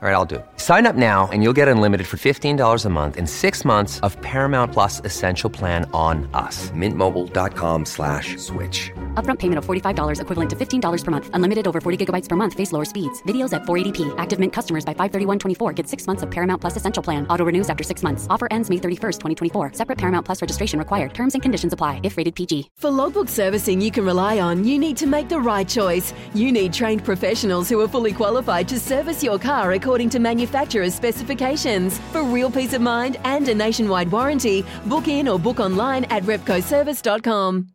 All 0.00 0.08
right, 0.08 0.14
I'll 0.14 0.24
do 0.24 0.36
it. 0.36 0.46
Sign 0.58 0.86
up 0.86 0.94
now 0.94 1.28
and 1.32 1.42
you'll 1.42 1.52
get 1.52 1.66
unlimited 1.66 2.06
for 2.06 2.18
$15 2.18 2.84
a 2.84 2.88
month 2.88 3.16
in 3.16 3.26
six 3.26 3.64
months 3.64 3.98
of 4.06 4.16
Paramount 4.22 4.72
Plus 4.72 5.00
Essential 5.04 5.50
Plan 5.50 5.90
on 5.92 6.30
us. 6.34 6.70
Mintmobile.com 6.70 7.84
slash 7.84 8.36
switch. 8.36 8.92
Upfront 9.14 9.40
payment 9.40 9.58
of 9.58 9.66
$45 9.66 10.20
equivalent 10.20 10.50
to 10.50 10.54
$15 10.54 11.04
per 11.04 11.10
month. 11.10 11.30
Unlimited 11.32 11.66
over 11.66 11.80
40 11.80 12.06
gigabytes 12.06 12.28
per 12.28 12.36
month. 12.36 12.54
Face 12.54 12.70
lower 12.70 12.84
speeds. 12.84 13.20
Videos 13.24 13.52
at 13.52 13.62
480p. 13.62 14.14
Active 14.18 14.38
Mint 14.38 14.52
customers 14.52 14.84
by 14.84 14.94
531.24 14.94 15.74
get 15.74 15.88
six 15.88 16.06
months 16.06 16.22
of 16.22 16.30
Paramount 16.30 16.60
Plus 16.60 16.76
Essential 16.76 17.02
Plan. 17.02 17.26
Auto 17.26 17.44
renews 17.44 17.68
after 17.68 17.82
six 17.82 18.04
months. 18.04 18.28
Offer 18.30 18.46
ends 18.52 18.70
May 18.70 18.76
31st, 18.76 19.18
2024. 19.18 19.72
Separate 19.72 19.98
Paramount 19.98 20.24
Plus 20.24 20.40
registration 20.40 20.78
required. 20.78 21.12
Terms 21.12 21.34
and 21.34 21.42
conditions 21.42 21.72
apply 21.72 21.98
if 22.04 22.16
rated 22.16 22.36
PG. 22.36 22.70
For 22.76 22.88
logbook 22.88 23.28
servicing 23.28 23.80
you 23.80 23.90
can 23.90 24.04
rely 24.04 24.38
on, 24.38 24.62
you 24.62 24.78
need 24.78 24.96
to 24.98 25.08
make 25.08 25.28
the 25.28 25.40
right 25.40 25.68
choice. 25.68 26.14
You 26.34 26.52
need 26.52 26.72
trained 26.72 27.04
professionals 27.04 27.68
who 27.68 27.80
are 27.80 27.88
fully 27.88 28.12
qualified 28.12 28.68
to 28.68 28.78
service 28.78 29.24
your 29.24 29.40
car 29.40 29.72
according 29.72 29.87
to 29.88 30.18
manufacturer's 30.18 30.94
specifications. 30.94 31.98
For 32.12 32.22
real 32.22 32.50
peace 32.50 32.74
of 32.74 32.82
mind 32.82 33.16
and 33.24 33.48
a 33.48 33.54
nationwide 33.54 34.10
warranty, 34.12 34.64
book 34.86 35.08
in 35.08 35.26
or 35.28 35.38
book 35.38 35.60
online 35.60 36.04
at 36.04 36.22
repcoservice.com. 36.24 37.68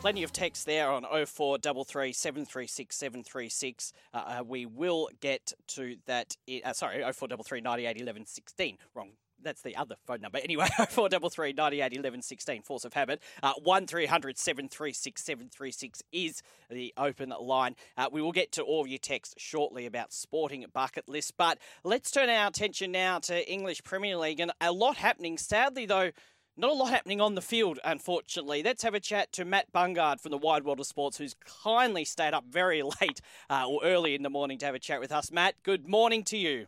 Plenty 0.00 0.22
of 0.22 0.32
text 0.32 0.64
there 0.64 0.90
on 0.90 1.02
0433 1.04 2.14
736 2.14 2.96
736. 2.96 3.92
Uh, 4.14 4.16
uh, 4.16 4.42
we 4.42 4.64
will 4.64 5.10
get 5.20 5.52
to 5.68 5.96
that. 6.06 6.34
i- 6.48 6.62
Uh, 6.64 6.72
sorry, 6.72 7.02
0433 7.02 7.60
98 7.60 7.98
11 8.00 8.24
16. 8.24 8.78
Wrong. 8.94 9.10
That's 9.42 9.62
the 9.62 9.76
other 9.76 9.96
phone 10.06 10.20
number. 10.20 10.38
Anyway, 10.50 10.66
0433 10.76 11.52
98 11.52 11.92
11 11.92 12.22
16, 12.22 12.62
force 12.62 12.84
of 12.84 12.92
habit. 12.92 13.20
Uh, 13.42 13.52
1300 13.62 14.36
736 14.36 15.22
736 15.22 16.02
is 16.12 16.42
the 16.68 16.92
open 16.96 17.32
line. 17.40 17.76
Uh, 17.96 18.08
we 18.10 18.20
will 18.20 18.32
get 18.32 18.50
to 18.52 18.62
all 18.62 18.80
of 18.80 18.88
your 18.88 18.98
texts 18.98 19.34
shortly 19.38 19.86
about 19.86 20.12
sporting 20.12 20.64
bucket 20.72 21.08
list. 21.08 21.34
But 21.36 21.58
let's 21.84 22.10
turn 22.10 22.28
our 22.28 22.48
attention 22.48 22.90
now 22.90 23.20
to 23.20 23.52
English 23.52 23.84
Premier 23.84 24.16
League 24.16 24.40
and 24.40 24.50
a 24.60 24.72
lot 24.72 24.96
happening. 24.96 25.38
Sadly, 25.38 25.86
though, 25.86 26.10
not 26.56 26.70
a 26.70 26.74
lot 26.74 26.90
happening 26.90 27.20
on 27.20 27.34
the 27.34 27.42
field, 27.42 27.78
unfortunately. 27.84 28.62
Let's 28.62 28.82
have 28.82 28.94
a 28.94 29.00
chat 29.00 29.32
to 29.32 29.44
Matt 29.44 29.72
Bungard 29.72 30.20
from 30.20 30.30
the 30.30 30.38
Wide 30.38 30.64
World 30.64 30.80
of 30.80 30.86
Sports, 30.86 31.16
who's 31.16 31.34
kindly 31.62 32.04
stayed 32.04 32.34
up 32.34 32.44
very 32.48 32.82
late 33.00 33.20
uh, 33.48 33.66
or 33.68 33.80
early 33.84 34.14
in 34.14 34.22
the 34.22 34.30
morning 34.30 34.58
to 34.58 34.66
have 34.66 34.74
a 34.74 34.80
chat 34.80 35.00
with 35.00 35.12
us. 35.12 35.30
Matt, 35.30 35.54
good 35.62 35.88
morning 35.88 36.24
to 36.24 36.36
you. 36.36 36.66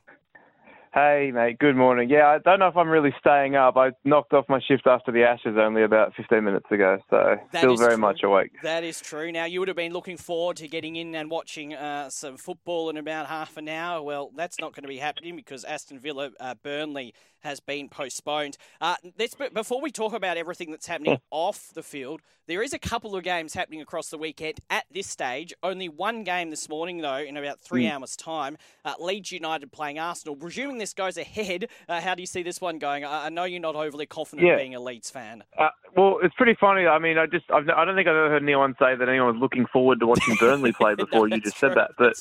Hey, 0.95 1.31
mate. 1.33 1.59
Good 1.59 1.75
morning. 1.75 2.11
Yeah, 2.11 2.27
I 2.27 2.39
don't 2.39 2.59
know 2.59 2.69
if 2.69 2.77
I'm 2.77 2.91
really 2.91 3.15
staying 3.19 3.57
up. 3.57 3.79
I 3.79 3.93
knocked 4.05 4.35
off 4.35 4.45
my 4.51 4.61
shift 4.61 4.87
after 4.87 5.11
the 5.11 5.23
Ashes 5.25 5.57
only 5.59 5.83
about 5.85 6.13
15 6.15 6.45
minutes 6.45 6.67
ago, 6.71 6.99
so 7.09 7.37
That 7.53 7.61
still 7.61 7.79
very 7.79 7.93
true. 7.93 7.97
much 7.97 8.23
awake. 8.23 8.51
That 8.63 8.85
is 8.85 9.01
true. 9.01 9.33
Now, 9.33 9.47
you 9.47 9.61
would 9.61 9.69
have 9.69 9.77
been 9.77 9.95
looking 9.95 10.19
forward 10.19 10.59
to 10.59 10.69
getting 10.69 10.97
in 10.97 11.15
and 11.15 11.31
watching 11.31 11.73
uh, 11.73 12.11
some 12.11 12.37
football 12.37 12.91
in 12.91 12.99
about 12.99 13.27
half 13.27 13.57
an 13.57 13.71
hour. 13.71 14.03
Well, 14.03 14.33
that's 14.37 14.61
not 14.61 14.75
going 14.75 14.83
to 14.83 14.89
be 14.89 14.99
happening 14.99 15.35
because 15.35 15.65
Aston 15.65 15.99
Villa 15.99 16.31
uh, 16.39 16.57
Burnley 16.63 17.15
has 17.43 17.61
been 17.61 17.89
postponed. 17.89 18.57
Uh, 18.81 18.97
let's, 19.19 19.35
before 19.53 19.81
we 19.81 19.91
talk 19.91 20.13
about 20.13 20.37
everything 20.37 20.71
that's 20.71 20.87
happening 20.87 21.19
off 21.31 21.71
the 21.75 21.83
field, 21.83 22.21
there 22.49 22.63
is 22.63 22.73
a 22.73 22.79
couple 22.79 23.15
of 23.15 23.23
games 23.23 23.55
happening 23.55 23.81
across 23.81 24.09
the 24.09 24.19
weekend 24.19 24.59
at 24.69 24.85
this 24.91 25.07
stage. 25.07 25.55
Only 25.63 25.89
one 25.89 26.25
game 26.25 26.51
this 26.51 26.69
morning, 26.69 26.99
though, 26.99 27.19
in 27.19 27.37
about 27.37 27.61
three 27.61 27.89
hours' 27.89 28.17
time. 28.17 28.57
Uh, 28.85 28.95
Leeds 28.99 29.31
United 29.31 29.71
playing 29.71 29.99
Arsenal. 29.99 30.35
Presuming 30.35 30.79
this 30.79 30.93
goes 30.93 31.17
ahead, 31.17 31.69
uh, 31.89 32.01
how 32.01 32.15
do 32.15 32.23
you 32.23 32.27
see 32.27 32.43
this 32.43 32.61
one 32.61 32.79
going? 32.79 33.05
I, 33.05 33.27
I 33.27 33.29
know 33.29 33.45
you're 33.45 33.61
not 33.61 33.77
overly 33.77 34.07
confident 34.07 34.47
Yeah. 34.49 34.57
being 34.57 34.75
a 34.75 34.81
Leeds 34.81 35.11
fan. 35.11 35.45
Uh, 35.57 35.69
well, 35.97 36.19
it's 36.23 36.35
pretty 36.35 36.57
funny. 36.59 36.87
I 36.87 36.99
mean, 36.99 37.19
I 37.19 37.27
just 37.27 37.45
I've, 37.51 37.69
I 37.69 37.85
don't 37.85 37.95
think 37.95 38.09
I've 38.09 38.17
ever 38.17 38.31
heard 38.31 38.43
anyone 38.43 38.75
say 38.79 38.95
that 38.97 39.09
anyone 39.09 39.35
was 39.35 39.41
looking 39.41 39.67
forward 39.67 40.01
to 40.01 40.07
watching 40.07 40.35
Burnley 40.41 40.73
play 40.73 40.95
before 40.95 41.29
you 41.29 41.37
that's 41.37 41.45
just 41.45 41.59
said 41.59 41.75
that. 41.75 41.91
But 41.99 42.15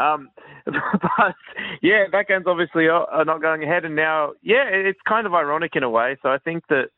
um, 0.00 0.30
but 0.64 1.34
yeah, 1.82 2.04
that 2.12 2.28
game's 2.28 2.46
obviously 2.46 2.88
uh, 2.88 3.24
not 3.24 3.42
going 3.42 3.62
ahead, 3.64 3.84
and 3.84 3.96
now 3.96 4.32
yeah, 4.42 4.65
it- 4.66 4.86
it's 4.86 5.00
kind 5.02 5.26
of 5.26 5.34
ironic 5.34 5.76
in 5.76 5.82
a 5.82 5.90
way. 5.90 6.16
So 6.22 6.30
I 6.30 6.38
think 6.38 6.66
that 6.68 6.90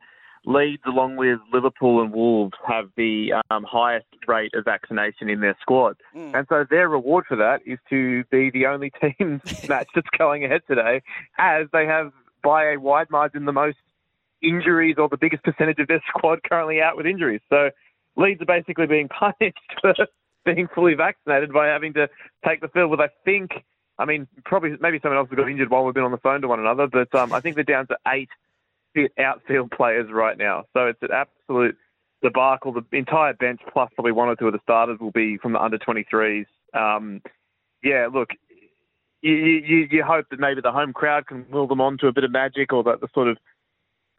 Leeds, 0.44 0.82
along 0.86 1.16
with 1.16 1.40
Liverpool 1.52 2.00
and 2.00 2.12
Wolves, 2.12 2.54
have 2.66 2.90
the 2.96 3.34
um, 3.50 3.64
highest 3.64 4.06
rate 4.26 4.54
of 4.54 4.64
vaccination 4.64 5.28
in 5.28 5.40
their 5.40 5.56
squad, 5.60 5.96
Mm. 6.14 6.32
and 6.34 6.46
so 6.48 6.64
their 6.64 6.88
reward 6.88 7.26
for 7.26 7.36
that 7.36 7.60
is 7.66 7.78
to 7.90 8.24
be 8.30 8.48
the 8.50 8.66
only 8.66 8.90
team 8.90 9.40
match 9.68 9.88
that's 9.94 10.08
going 10.16 10.44
ahead 10.44 10.62
today, 10.66 11.02
as 11.38 11.66
they 11.72 11.86
have 11.86 12.12
by 12.42 12.70
a 12.72 12.76
wide 12.78 13.10
margin 13.10 13.44
the 13.46 13.52
most 13.52 13.78
injuries 14.40 14.94
or 14.96 15.08
the 15.08 15.16
biggest 15.16 15.42
percentage 15.42 15.80
of 15.80 15.88
their 15.88 16.02
squad 16.08 16.40
currently 16.44 16.80
out 16.80 16.96
with 16.96 17.04
injuries. 17.06 17.40
So 17.50 17.70
Leeds 18.16 18.40
are 18.40 18.46
basically 18.46 18.86
being 18.86 19.08
punished 19.20 19.58
for 19.80 19.94
being 20.44 20.68
fully 20.68 20.94
vaccinated 20.94 21.52
by 21.52 21.66
having 21.66 21.92
to 21.94 22.08
take 22.46 22.60
the 22.60 22.68
field 22.68 22.90
with, 22.90 23.00
I 23.00 23.08
think, 23.24 23.50
I 23.98 24.04
mean, 24.04 24.28
probably 24.44 24.76
maybe 24.80 25.00
someone 25.02 25.18
else 25.18 25.28
has 25.30 25.36
got 25.36 25.50
injured 25.50 25.70
while 25.70 25.84
we've 25.84 25.94
been 25.94 26.04
on 26.04 26.12
the 26.12 26.18
phone 26.18 26.40
to 26.42 26.48
one 26.48 26.60
another, 26.60 26.86
but 26.86 27.12
um, 27.14 27.32
I 27.32 27.40
think 27.40 27.56
they're 27.56 27.64
down 27.64 27.86
to 27.88 27.96
eight 28.06 28.28
fit 28.94 29.12
outfield 29.18 29.70
players 29.70 30.10
right 30.12 30.38
now. 30.38 30.64
So 30.72 30.86
it's 30.86 31.02
an 31.02 31.10
absolute 31.12 31.76
debacle. 32.22 32.72
The 32.72 32.84
entire 32.96 33.34
bench, 33.34 33.60
plus 33.72 33.90
probably 33.94 34.12
one 34.12 34.28
or 34.28 34.36
two 34.36 34.46
of 34.46 34.52
the 34.52 34.60
starters, 34.62 34.98
will 35.00 35.10
be 35.10 35.36
from 35.38 35.52
the 35.52 35.60
under 35.60 35.78
23s. 35.78 36.46
Um, 36.74 37.22
yeah, 37.82 38.08
look, 38.12 38.30
you, 39.22 39.32
you, 39.32 39.88
you 39.90 40.04
hope 40.04 40.26
that 40.30 40.38
maybe 40.38 40.60
the 40.60 40.72
home 40.72 40.92
crowd 40.92 41.26
can 41.26 41.44
will 41.50 41.66
them 41.66 41.80
on 41.80 41.98
to 41.98 42.06
a 42.06 42.12
bit 42.12 42.24
of 42.24 42.30
magic 42.30 42.72
or 42.72 42.84
that 42.84 43.00
the 43.00 43.08
sort 43.14 43.28
of 43.28 43.36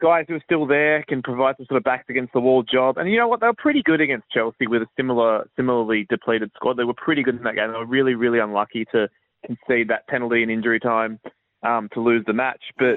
guys 0.00 0.24
who 0.28 0.34
are 0.34 0.42
still 0.44 0.66
there 0.66 1.02
can 1.04 1.22
provide 1.22 1.56
some 1.56 1.66
sort 1.66 1.78
of 1.78 1.84
backs 1.84 2.06
against 2.08 2.32
the 2.32 2.40
wall 2.40 2.62
job. 2.62 2.96
And 2.98 3.10
you 3.10 3.18
know 3.18 3.28
what? 3.28 3.40
They 3.40 3.46
were 3.46 3.54
pretty 3.54 3.82
good 3.82 4.00
against 4.00 4.30
Chelsea 4.30 4.66
with 4.66 4.82
a 4.82 4.86
similar, 4.96 5.48
similarly 5.56 6.06
depleted 6.08 6.50
squad. 6.54 6.76
They 6.76 6.84
were 6.84 6.94
pretty 6.94 7.22
good 7.22 7.36
in 7.36 7.42
that 7.44 7.54
game. 7.54 7.72
They 7.72 7.78
were 7.78 7.86
really, 7.86 8.14
really 8.14 8.38
unlucky 8.38 8.86
to 8.92 9.08
concede 9.44 9.88
that 9.88 10.06
penalty 10.06 10.42
in 10.42 10.50
injury 10.50 10.80
time 10.80 11.18
um, 11.62 11.88
to 11.94 12.00
lose 12.00 12.24
the 12.26 12.32
match. 12.32 12.62
But 12.78 12.96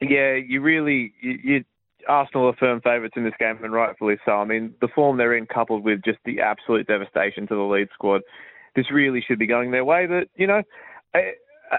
yeah, 0.00 0.34
you 0.34 0.60
really, 0.60 1.12
you, 1.20 1.38
you 1.42 1.64
Arsenal 2.08 2.48
are 2.48 2.56
firm 2.56 2.80
favourites 2.80 3.14
in 3.16 3.24
this 3.24 3.34
game, 3.38 3.62
and 3.62 3.72
rightfully 3.72 4.16
so. 4.24 4.32
I 4.32 4.44
mean, 4.44 4.74
the 4.80 4.88
form 4.88 5.16
they're 5.18 5.36
in, 5.36 5.46
coupled 5.46 5.84
with 5.84 6.02
just 6.02 6.18
the 6.24 6.40
absolute 6.40 6.86
devastation 6.86 7.46
to 7.48 7.54
the 7.54 7.62
Leeds 7.62 7.90
squad, 7.94 8.22
this 8.74 8.90
really 8.90 9.20
should 9.20 9.38
be 9.38 9.46
going 9.46 9.70
their 9.70 9.84
way. 9.84 10.06
But 10.06 10.28
you 10.36 10.46
know, 10.46 10.62
I, 11.14 11.32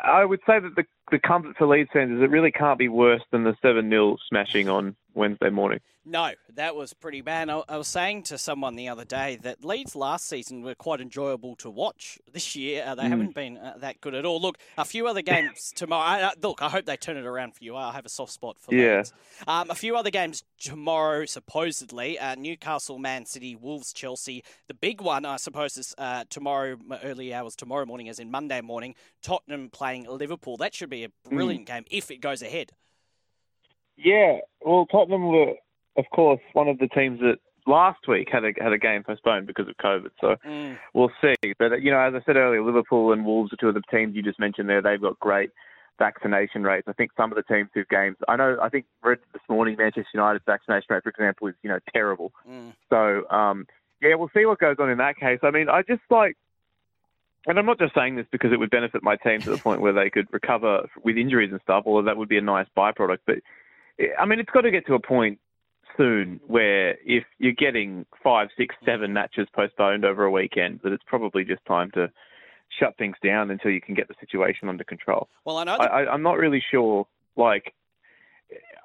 I 0.03 0.25
would 0.25 0.41
say 0.45 0.59
that 0.59 0.75
the 0.75 0.85
the 1.11 1.19
comfort 1.19 1.57
for 1.57 1.67
Leeds 1.67 1.89
fans 1.91 2.11
is 2.11 2.21
it 2.21 2.29
really 2.29 2.51
can't 2.51 2.79
be 2.79 2.87
worse 2.87 3.23
than 3.31 3.43
the 3.43 3.55
seven 3.61 3.89
0 3.89 4.17
smashing 4.29 4.69
on 4.69 4.95
Wednesday 5.13 5.49
morning. 5.49 5.79
No, 6.03 6.31
that 6.55 6.75
was 6.75 6.93
pretty 6.93 7.21
bad. 7.21 7.47
I, 7.49 7.61
I 7.69 7.77
was 7.77 7.87
saying 7.87 8.23
to 8.23 8.37
someone 8.39 8.75
the 8.75 8.89
other 8.89 9.05
day 9.05 9.37
that 9.43 9.63
Leeds 9.63 9.95
last 9.95 10.27
season 10.27 10.63
were 10.63 10.73
quite 10.73 10.99
enjoyable 10.99 11.55
to 11.57 11.69
watch. 11.69 12.17
This 12.33 12.55
year, 12.55 12.83
uh, 12.87 12.95
they 12.95 13.03
haven't 13.07 13.35
been 13.35 13.57
uh, 13.57 13.75
that 13.81 14.01
good 14.01 14.15
at 14.15 14.25
all. 14.25 14.41
Look, 14.41 14.57
a 14.79 14.85
few 14.85 15.05
other 15.07 15.21
games 15.21 15.71
tomorrow. 15.75 16.03
I- 16.27 16.33
look, 16.41 16.61
I 16.63 16.69
hope 16.69 16.85
they 16.85 16.97
turn 16.97 17.17
it 17.17 17.25
around 17.25 17.55
for 17.55 17.63
you. 17.63 17.75
I 17.75 17.91
have 17.91 18.05
a 18.05 18.09
soft 18.09 18.31
spot 18.31 18.57
for 18.59 18.73
Yeah. 18.73 18.97
Leeds. 18.97 19.13
Um, 19.47 19.69
a 19.69 19.75
few 19.75 19.95
other 19.95 20.09
games 20.09 20.43
tomorrow, 20.59 21.25
supposedly. 21.25 22.17
Uh, 22.17 22.33
Newcastle, 22.35 22.97
Man 22.97 23.25
City, 23.27 23.55
Wolves, 23.55 23.93
Chelsea. 23.93 24.43
The 24.67 24.73
big 24.73 25.01
one, 25.01 25.23
I 25.25 25.37
suppose, 25.37 25.77
is 25.77 25.93
uh, 25.99 26.23
tomorrow, 26.29 26.77
early 27.03 27.31
hours 27.31 27.55
tomorrow 27.55 27.85
morning, 27.85 28.09
as 28.09 28.17
in 28.17 28.31
Monday 28.31 28.61
morning. 28.61 28.95
Tottenham 29.21 29.69
playing 29.69 30.05
Liverpool. 30.09 30.57
That 30.57 30.73
should 30.73 30.89
be 30.89 31.03
a 31.03 31.09
brilliant 31.29 31.67
game 31.67 31.85
if 31.91 32.09
it 32.09 32.21
goes 32.21 32.41
ahead. 32.41 32.71
Yeah, 34.03 34.39
well, 34.61 34.85
Tottenham 34.87 35.27
were, 35.27 35.53
of 35.97 36.05
course, 36.13 36.39
one 36.53 36.67
of 36.67 36.79
the 36.79 36.87
teams 36.87 37.19
that 37.19 37.37
last 37.67 38.07
week 38.07 38.27
had 38.31 38.43
a 38.43 38.51
had 38.59 38.73
a 38.73 38.77
game 38.77 39.03
postponed 39.03 39.45
because 39.47 39.67
of 39.67 39.77
COVID. 39.77 40.09
So 40.19 40.35
Mm. 40.45 40.77
we'll 40.93 41.11
see. 41.21 41.35
But 41.59 41.81
you 41.81 41.91
know, 41.91 41.99
as 41.99 42.13
I 42.15 42.21
said 42.25 42.35
earlier, 42.35 42.63
Liverpool 42.63 43.11
and 43.13 43.25
Wolves 43.25 43.53
are 43.53 43.57
two 43.57 43.67
of 43.69 43.75
the 43.75 43.83
teams 43.91 44.15
you 44.15 44.23
just 44.23 44.39
mentioned 44.39 44.67
there. 44.69 44.81
They've 44.81 44.99
got 45.01 45.19
great 45.19 45.51
vaccination 45.99 46.63
rates. 46.63 46.87
I 46.87 46.93
think 46.93 47.11
some 47.15 47.31
of 47.31 47.35
the 47.35 47.43
teams 47.43 47.69
whose 47.75 47.85
games, 47.89 48.17
I 48.27 48.35
know, 48.35 48.57
I 48.59 48.69
think 48.69 48.85
read 49.03 49.19
this 49.33 49.41
morning, 49.47 49.75
Manchester 49.77 50.07
United's 50.15 50.43
vaccination 50.47 50.87
rate, 50.89 51.03
for 51.03 51.09
example, 51.09 51.47
is 51.49 51.55
you 51.61 51.69
know 51.69 51.79
terrible. 51.93 52.31
Mm. 52.49 52.73
So 52.89 53.29
um, 53.29 53.67
yeah, 54.01 54.15
we'll 54.15 54.31
see 54.33 54.45
what 54.45 54.57
goes 54.59 54.77
on 54.79 54.89
in 54.89 54.97
that 54.97 55.17
case. 55.17 55.39
I 55.43 55.51
mean, 55.51 55.69
I 55.69 55.83
just 55.83 56.01
like. 56.09 56.37
And 57.47 57.57
I'm 57.57 57.65
not 57.65 57.79
just 57.79 57.95
saying 57.95 58.17
this 58.17 58.27
because 58.31 58.51
it 58.51 58.59
would 58.59 58.69
benefit 58.69 59.01
my 59.01 59.15
team 59.15 59.41
to 59.41 59.49
the 59.49 59.57
point 59.57 59.81
where 59.81 59.93
they 59.93 60.11
could 60.11 60.27
recover 60.31 60.87
with 61.03 61.17
injuries 61.17 61.49
and 61.51 61.59
stuff, 61.63 61.85
although 61.87 62.05
that 62.05 62.15
would 62.15 62.29
be 62.29 62.37
a 62.37 62.41
nice 62.41 62.67
byproduct. 62.77 63.17
But 63.25 63.37
I 64.19 64.25
mean, 64.25 64.39
it's 64.39 64.49
got 64.49 64.61
to 64.61 64.71
get 64.71 64.85
to 64.87 64.95
a 64.95 64.99
point 64.99 65.39
soon 65.97 66.39
where 66.47 66.91
if 67.05 67.23
you're 67.39 67.53
getting 67.53 68.05
five, 68.23 68.49
six, 68.57 68.75
seven 68.85 69.13
matches 69.13 69.47
postponed 69.53 70.05
over 70.05 70.23
a 70.23 70.31
weekend, 70.31 70.79
that 70.83 70.93
it's 70.93 71.03
probably 71.05 71.43
just 71.43 71.65
time 71.65 71.91
to 71.91 72.09
shut 72.79 72.97
things 72.97 73.15
down 73.23 73.51
until 73.51 73.71
you 73.71 73.81
can 73.81 73.95
get 73.95 74.07
the 74.07 74.15
situation 74.19 74.69
under 74.69 74.83
control. 74.83 75.27
Well, 75.45 75.57
I 75.57 75.63
know. 75.63 75.77
That- 75.77 75.91
I, 75.91 76.05
I'm 76.07 76.23
not 76.23 76.37
really 76.37 76.63
sure. 76.71 77.05
Like, 77.35 77.73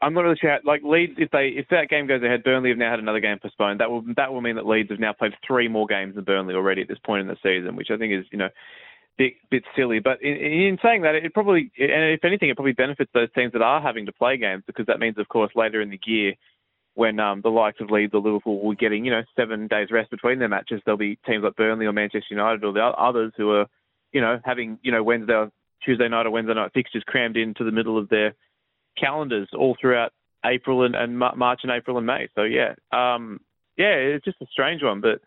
I'm 0.03 0.14
not 0.14 0.23
really 0.23 0.37
sure. 0.41 0.50
How, 0.50 0.58
like 0.64 0.82
Leeds, 0.82 1.14
if 1.17 1.31
they 1.31 1.49
if 1.49 1.67
that 1.70 1.88
game 1.88 2.06
goes 2.06 2.23
ahead, 2.23 2.44
Burnley 2.44 2.69
have 2.69 2.79
now 2.79 2.91
had 2.91 2.99
another 2.99 3.20
game 3.20 3.38
postponed. 3.41 3.81
That 3.81 3.91
will 3.91 4.05
that 4.17 4.32
will 4.32 4.41
mean 4.41 4.56
that 4.56 4.67
Leeds 4.67 4.91
have 4.91 5.00
now 5.00 5.12
played 5.12 5.32
three 5.47 5.69
more 5.69 5.87
games 5.87 6.14
than 6.14 6.25
Burnley 6.25 6.55
already 6.55 6.82
at 6.82 6.88
this 6.88 6.99
point 7.05 7.23
in 7.23 7.29
the 7.29 7.37
season, 7.43 7.76
which 7.76 7.91
I 7.91 7.97
think 7.97 8.12
is 8.12 8.26
you 8.31 8.38
know 8.38 8.49
bit 9.18 9.34
bit 9.50 9.64
silly. 9.74 9.98
But 10.00 10.22
in, 10.22 10.34
in 10.34 10.78
saying 10.82 11.02
that, 11.02 11.14
it 11.14 11.34
probably, 11.34 11.70
and 11.78 12.12
if 12.12 12.24
anything, 12.24 12.48
it 12.48 12.56
probably 12.56 12.72
benefits 12.72 13.10
those 13.14 13.32
teams 13.34 13.52
that 13.52 13.62
are 13.62 13.80
having 13.80 14.06
to 14.06 14.12
play 14.12 14.36
games 14.36 14.62
because 14.66 14.86
that 14.86 15.00
means, 15.00 15.18
of 15.18 15.28
course, 15.28 15.50
later 15.54 15.80
in 15.80 15.90
the 15.90 16.00
year, 16.04 16.34
when 16.94 17.20
um, 17.20 17.40
the 17.42 17.50
likes 17.50 17.80
of 17.80 17.90
Leeds 17.90 18.14
or 18.14 18.20
Liverpool 18.20 18.60
were 18.60 18.74
getting, 18.74 19.04
you 19.04 19.10
know, 19.10 19.22
seven 19.36 19.66
days 19.68 19.90
rest 19.90 20.10
between 20.10 20.38
their 20.38 20.48
matches, 20.48 20.80
there'll 20.84 20.98
be 20.98 21.18
teams 21.26 21.44
like 21.44 21.56
Burnley 21.56 21.86
or 21.86 21.92
Manchester 21.92 22.26
United 22.30 22.64
or 22.64 22.72
the 22.72 22.80
others 22.80 23.32
who 23.36 23.50
are, 23.50 23.66
you 24.12 24.20
know, 24.20 24.40
having, 24.44 24.78
you 24.82 24.92
know, 24.92 25.02
Wednesday 25.02 25.34
or 25.34 25.50
Tuesday 25.84 26.08
night 26.08 26.26
or 26.26 26.30
Wednesday 26.30 26.54
night 26.54 26.72
fixtures 26.72 27.04
crammed 27.06 27.36
into 27.36 27.64
the 27.64 27.70
middle 27.70 27.98
of 27.98 28.08
their 28.08 28.34
calendars 28.98 29.48
all 29.56 29.76
throughout 29.78 30.12
April 30.44 30.84
and, 30.84 30.94
and 30.94 31.19
March 31.19 31.60
and 31.62 31.72
April 31.72 31.98
and 31.98 32.06
May. 32.06 32.28
So 32.34 32.42
yeah, 32.42 32.74
um, 32.92 33.40
yeah, 33.76 33.92
it's 33.92 34.24
just 34.24 34.40
a 34.40 34.46
strange 34.50 34.82
one, 34.82 35.00
but 35.00 35.20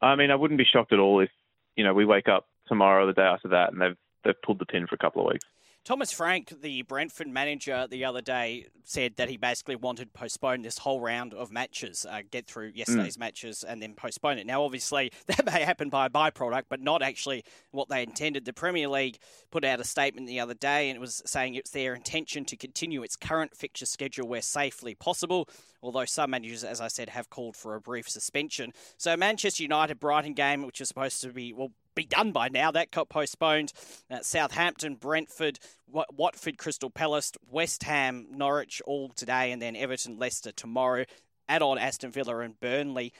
I 0.00 0.16
mean, 0.16 0.30
I 0.30 0.34
wouldn't 0.34 0.58
be 0.58 0.64
shocked 0.64 0.92
at 0.92 0.98
all 0.98 1.20
if 1.20 1.30
you 1.76 1.84
know 1.84 1.94
we 1.94 2.04
wake 2.04 2.28
up 2.28 2.46
tomorrow 2.72 3.04
or 3.04 3.06
the 3.06 3.12
day 3.12 3.22
after 3.22 3.48
that 3.48 3.70
and 3.72 3.80
they've 3.80 3.96
they've 4.24 4.40
pulled 4.42 4.58
the 4.58 4.66
pin 4.66 4.86
for 4.86 4.94
a 4.94 4.98
couple 4.98 5.20
of 5.20 5.30
weeks. 5.30 5.44
Thomas 5.84 6.12
Frank, 6.12 6.62
the 6.62 6.82
Brentford 6.82 7.26
manager, 7.26 7.88
the 7.90 8.04
other 8.04 8.20
day 8.20 8.66
said 8.84 9.16
that 9.16 9.28
he 9.28 9.36
basically 9.36 9.74
wanted 9.74 10.04
to 10.04 10.18
postpone 10.18 10.62
this 10.62 10.78
whole 10.78 11.00
round 11.00 11.34
of 11.34 11.50
matches, 11.50 12.06
uh, 12.08 12.20
get 12.30 12.46
through 12.46 12.70
yesterday's 12.72 13.16
mm. 13.16 13.20
matches, 13.20 13.64
and 13.64 13.82
then 13.82 13.94
postpone 13.94 14.38
it. 14.38 14.46
Now, 14.46 14.62
obviously, 14.62 15.10
that 15.26 15.44
may 15.44 15.64
happen 15.64 15.88
by 15.88 16.06
a 16.06 16.10
byproduct, 16.10 16.64
but 16.68 16.80
not 16.80 17.02
actually 17.02 17.44
what 17.72 17.88
they 17.88 18.04
intended. 18.04 18.44
The 18.44 18.52
Premier 18.52 18.86
League 18.86 19.18
put 19.50 19.64
out 19.64 19.80
a 19.80 19.84
statement 19.84 20.28
the 20.28 20.38
other 20.38 20.54
day, 20.54 20.88
and 20.88 20.96
it 20.96 21.00
was 21.00 21.20
saying 21.26 21.56
it's 21.56 21.70
their 21.70 21.94
intention 21.94 22.44
to 22.44 22.56
continue 22.56 23.02
its 23.02 23.16
current 23.16 23.56
fixture 23.56 23.86
schedule 23.86 24.28
where 24.28 24.42
safely 24.42 24.94
possible. 24.94 25.48
Although 25.82 26.04
some 26.04 26.30
managers, 26.30 26.62
as 26.62 26.80
I 26.80 26.86
said, 26.86 27.08
have 27.08 27.28
called 27.28 27.56
for 27.56 27.74
a 27.74 27.80
brief 27.80 28.08
suspension. 28.08 28.72
So 28.98 29.16
Manchester 29.16 29.64
United 29.64 29.98
Brighton 29.98 30.34
game, 30.34 30.64
which 30.64 30.80
is 30.80 30.86
supposed 30.86 31.20
to 31.22 31.30
be 31.30 31.52
well 31.52 31.72
be 31.94 32.04
done 32.04 32.32
by 32.32 32.48
now. 32.48 32.70
That 32.70 32.90
got 32.90 33.08
postponed. 33.08 33.72
Uh, 34.10 34.20
Southampton, 34.20 34.96
Brentford, 34.96 35.58
Watford, 35.88 36.58
Crystal 36.58 36.90
Palace, 36.90 37.32
West 37.50 37.82
Ham, 37.84 38.26
Norwich 38.30 38.80
all 38.86 39.10
today, 39.10 39.52
and 39.52 39.60
then 39.60 39.76
Everton, 39.76 40.18
Leicester 40.18 40.52
tomorrow. 40.52 41.04
Add 41.48 41.62
on 41.62 41.78
Aston 41.78 42.10
Villa 42.10 42.38
and 42.38 42.58
Burnley. 42.60 43.12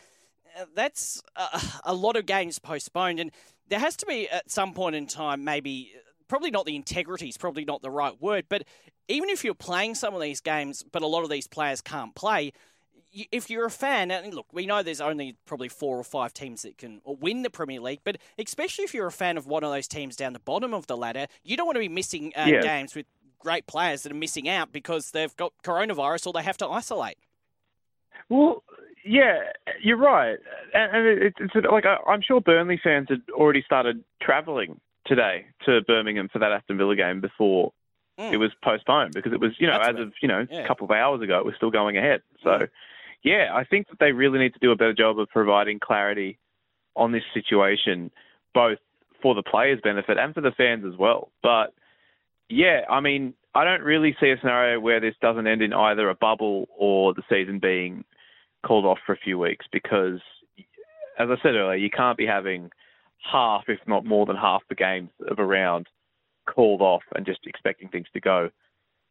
Uh, 0.58 0.64
that's 0.74 1.22
a, 1.36 1.60
a 1.84 1.94
lot 1.94 2.16
of 2.16 2.26
games 2.26 2.58
postponed, 2.58 3.20
and 3.20 3.30
there 3.69 3.80
has 3.80 3.96
to 3.96 4.06
be 4.06 4.28
at 4.28 4.50
some 4.50 4.75
point 4.75 4.96
in 4.96 5.06
time 5.06 5.44
maybe 5.44 5.92
probably 6.28 6.50
not 6.50 6.64
the 6.64 6.76
integrity 6.76 7.28
is 7.28 7.36
probably 7.36 7.64
not 7.64 7.82
the 7.82 7.90
right 7.90 8.20
word, 8.20 8.46
but 8.48 8.64
even 9.08 9.28
if 9.28 9.44
you're 9.44 9.52
playing 9.52 9.94
some 9.94 10.14
of 10.14 10.20
these 10.22 10.40
games, 10.40 10.82
but 10.82 11.02
a 11.02 11.06
lot 11.06 11.25
of 11.25 11.28
these 11.28 11.46
players 11.46 11.82
can't 11.82 12.14
play, 12.14 12.52
if 13.12 13.50
you're 13.50 13.67
a 13.67 13.70
fan, 13.70 14.11
and 14.11 14.32
look, 14.32 14.47
we 14.53 14.67
know 14.67 14.82
there's 14.82 15.00
only 15.00 15.37
probably 15.44 15.69
four 15.69 15.99
or 15.99 16.05
five 16.05 16.32
teams 16.32 16.62
that 16.62 16.79
can 16.79 17.00
win 17.05 17.43
the 17.43 17.50
Premier 17.50 17.81
League, 17.81 18.00
but 18.05 18.17
especially 18.38 18.85
if 18.85 18.94
you're 18.94 19.06
a 19.06 19.12
fan 19.12 19.37
of 19.37 19.47
one 19.47 19.64
of 19.64 19.70
those 19.70 19.87
teams 19.87 20.17
down 20.17 20.32
the 20.32 20.41
bottom 20.41 20.73
of 20.73 20.87
the 20.87 20.97
ladder, 20.97 21.26
you 21.44 21.56
don't 21.56 21.67
want 21.67 21.76
to 21.76 21.81
be 21.81 21.88
missing 21.88 22.32
uh, 22.37 22.47
yeah. 22.47 22.62
games 22.62 22.94
with 22.94 23.06
great 23.38 23.67
players 23.67 24.03
that 24.03 24.12
are 24.12 24.17
missing 24.17 24.49
out 24.49 24.73
because 24.73 25.11
they've 25.11 25.37
got 25.37 25.53
coronavirus 25.64 26.29
or 26.29 26.32
they 26.32 26.43
have 26.43 26.56
to 26.59 26.69
isolate. 26.69 27.19
Well, 28.29 28.62
yeah, 29.05 29.41
you're 29.82 29.97
right, 29.97 30.38
and, 30.73 31.06
it's, 31.06 31.37
it's 31.41 31.67
like 31.70 31.85
I'm 31.85 32.23
sure 32.23 32.41
Burnley 32.41 32.81
fans 32.82 33.09
had 33.11 33.23
already 33.32 33.62
started 33.62 34.03
travelling 34.23 34.81
today 35.05 35.47
to 35.67 35.82
Birmingham 35.82 36.29
for 36.32 36.38
that 36.38 36.53
Aston 36.53 36.79
Villa 36.79 36.94
game 36.94 37.20
before 37.20 37.73
mm. 38.19 38.32
it 38.32 38.37
was 38.37 38.53
postponed 38.62 39.12
because 39.12 39.32
it 39.32 39.41
was, 39.41 39.50
you 39.59 39.67
know, 39.67 39.73
That's 39.73 39.88
as 39.88 39.94
right. 39.97 40.03
of 40.05 40.12
you 40.23 40.29
know, 40.29 40.47
yeah. 40.49 40.61
a 40.61 40.67
couple 40.67 40.85
of 40.85 40.93
hours 40.93 41.20
ago, 41.20 41.38
it 41.38 41.44
was 41.44 41.55
still 41.56 41.70
going 41.70 41.99
ahead. 41.99 42.23
So. 42.43 42.69
Yeah, 43.24 43.50
I 43.52 43.64
think 43.64 43.88
that 43.88 43.98
they 44.00 44.12
really 44.12 44.38
need 44.38 44.54
to 44.54 44.60
do 44.60 44.72
a 44.72 44.76
better 44.76 44.94
job 44.94 45.19
of 45.19 45.28
providing 45.28 45.78
clarity 45.78 46.38
on 46.96 47.12
this 47.12 47.22
situation, 47.32 48.10
both 48.52 48.78
for 49.22 49.34
the 49.34 49.42
players' 49.42 49.80
benefit 49.82 50.19
and 50.19 50.34
for 50.34 50.40
the 50.40 50.50
fans 50.56 50.84
as 50.86 50.98
well. 50.98 51.30
But 51.42 51.72
yeah, 52.48 52.80
I 52.90 53.00
mean, 53.00 53.34
I 53.54 53.64
don't 53.64 53.82
really 53.82 54.16
see 54.20 54.30
a 54.30 54.38
scenario 54.40 54.80
where 54.80 55.00
this 55.00 55.14
doesn't 55.20 55.46
end 55.46 55.62
in 55.62 55.72
either 55.72 56.08
a 56.08 56.14
bubble 56.14 56.69
or 56.76 57.14
the 57.14 57.22
season 57.30 57.60
being 57.60 58.04
called 58.66 58.84
off 58.84 58.98
for 59.06 59.12
a 59.12 59.19
few 59.19 59.38
weeks 59.38 59.66
because, 59.72 60.20
as 61.18 61.28
I 61.30 61.36
said 61.42 61.54
earlier, 61.54 61.76
you 61.76 61.90
can't 61.90 62.18
be 62.18 62.26
having 62.26 62.70
half, 63.30 63.64
if 63.68 63.78
not 63.86 64.04
more 64.04 64.26
than 64.26 64.36
half, 64.36 64.62
the 64.68 64.75
games 64.75 65.10
of 65.28 65.38
a 65.38 65.44
round 65.44 65.86
called 66.46 66.80
off 66.80 67.02
and 67.14 67.25
just 67.25 67.40
expecting 67.46 67.88
things 67.88 68.06
to 68.12 68.20
go 68.20 68.50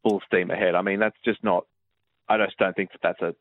full 0.04 0.22
steam 0.28 0.52
ahead. 0.52 0.76
I 0.76 0.82
mean, 0.82 1.00
that's 1.00 1.18
just 1.24 1.44
not. 1.44 1.66
I 2.28 2.38
just 2.38 2.58
don't 2.58 2.76
think 2.76 2.92
that 2.92 3.02
that's 3.02 3.22
a 3.22 3.36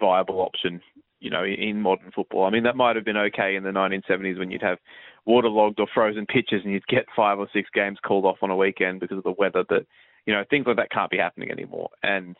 viable 0.00 0.40
option, 0.40 0.80
you 1.20 1.30
know, 1.30 1.44
in 1.44 1.80
modern 1.82 2.10
football. 2.10 2.44
I 2.44 2.50
mean, 2.50 2.64
that 2.64 2.76
might 2.76 2.96
have 2.96 3.04
been 3.04 3.16
okay 3.16 3.56
in 3.56 3.64
the 3.64 3.70
1970s 3.70 4.38
when 4.38 4.50
you'd 4.50 4.62
have 4.62 4.78
waterlogged 5.26 5.80
or 5.80 5.86
frozen 5.92 6.26
pitches 6.26 6.62
and 6.64 6.72
you'd 6.72 6.86
get 6.86 7.06
five 7.14 7.38
or 7.38 7.48
six 7.52 7.68
games 7.74 7.98
called 8.04 8.24
off 8.24 8.38
on 8.42 8.50
a 8.50 8.56
weekend 8.56 9.00
because 9.00 9.18
of 9.18 9.24
the 9.24 9.34
weather. 9.38 9.64
But 9.68 9.86
you 10.26 10.34
know, 10.34 10.44
things 10.48 10.66
like 10.66 10.76
that 10.76 10.90
can't 10.90 11.10
be 11.10 11.18
happening 11.18 11.50
anymore. 11.50 11.90
And 12.02 12.36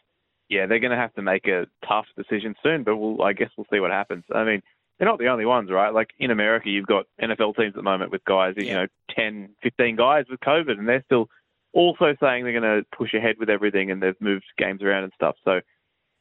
yeah, 0.48 0.66
they're 0.66 0.78
going 0.78 0.90
to 0.92 0.96
have 0.96 1.14
to 1.14 1.22
make 1.22 1.46
a 1.46 1.66
tough 1.86 2.06
decision 2.16 2.54
soon. 2.62 2.82
But 2.82 2.96
we'll, 2.96 3.22
I 3.22 3.32
guess, 3.32 3.50
we'll 3.56 3.66
see 3.72 3.80
what 3.80 3.90
happens. 3.90 4.24
I 4.34 4.44
mean, 4.44 4.62
they're 4.98 5.08
not 5.08 5.18
the 5.18 5.28
only 5.28 5.44
ones, 5.44 5.70
right? 5.70 5.92
Like 5.92 6.10
in 6.18 6.30
America, 6.30 6.68
you've 6.68 6.86
got 6.86 7.06
NFL 7.20 7.56
teams 7.56 7.70
at 7.70 7.76
the 7.76 7.82
moment 7.82 8.10
with 8.10 8.24
guys, 8.24 8.54
yeah. 8.56 8.64
you 8.64 8.74
know, 8.74 8.86
10, 9.14 9.50
15 9.62 9.96
guys 9.96 10.24
with 10.30 10.40
COVID, 10.40 10.78
and 10.78 10.88
they're 10.88 11.04
still 11.04 11.28
also 11.72 12.16
saying 12.20 12.44
they're 12.44 12.60
going 12.60 12.62
to 12.62 12.84
push 12.96 13.14
ahead 13.14 13.36
with 13.38 13.50
everything, 13.50 13.90
and 13.90 14.02
they've 14.02 14.20
moved 14.20 14.44
games 14.56 14.82
around 14.82 15.04
and 15.04 15.12
stuff. 15.14 15.36
So 15.44 15.60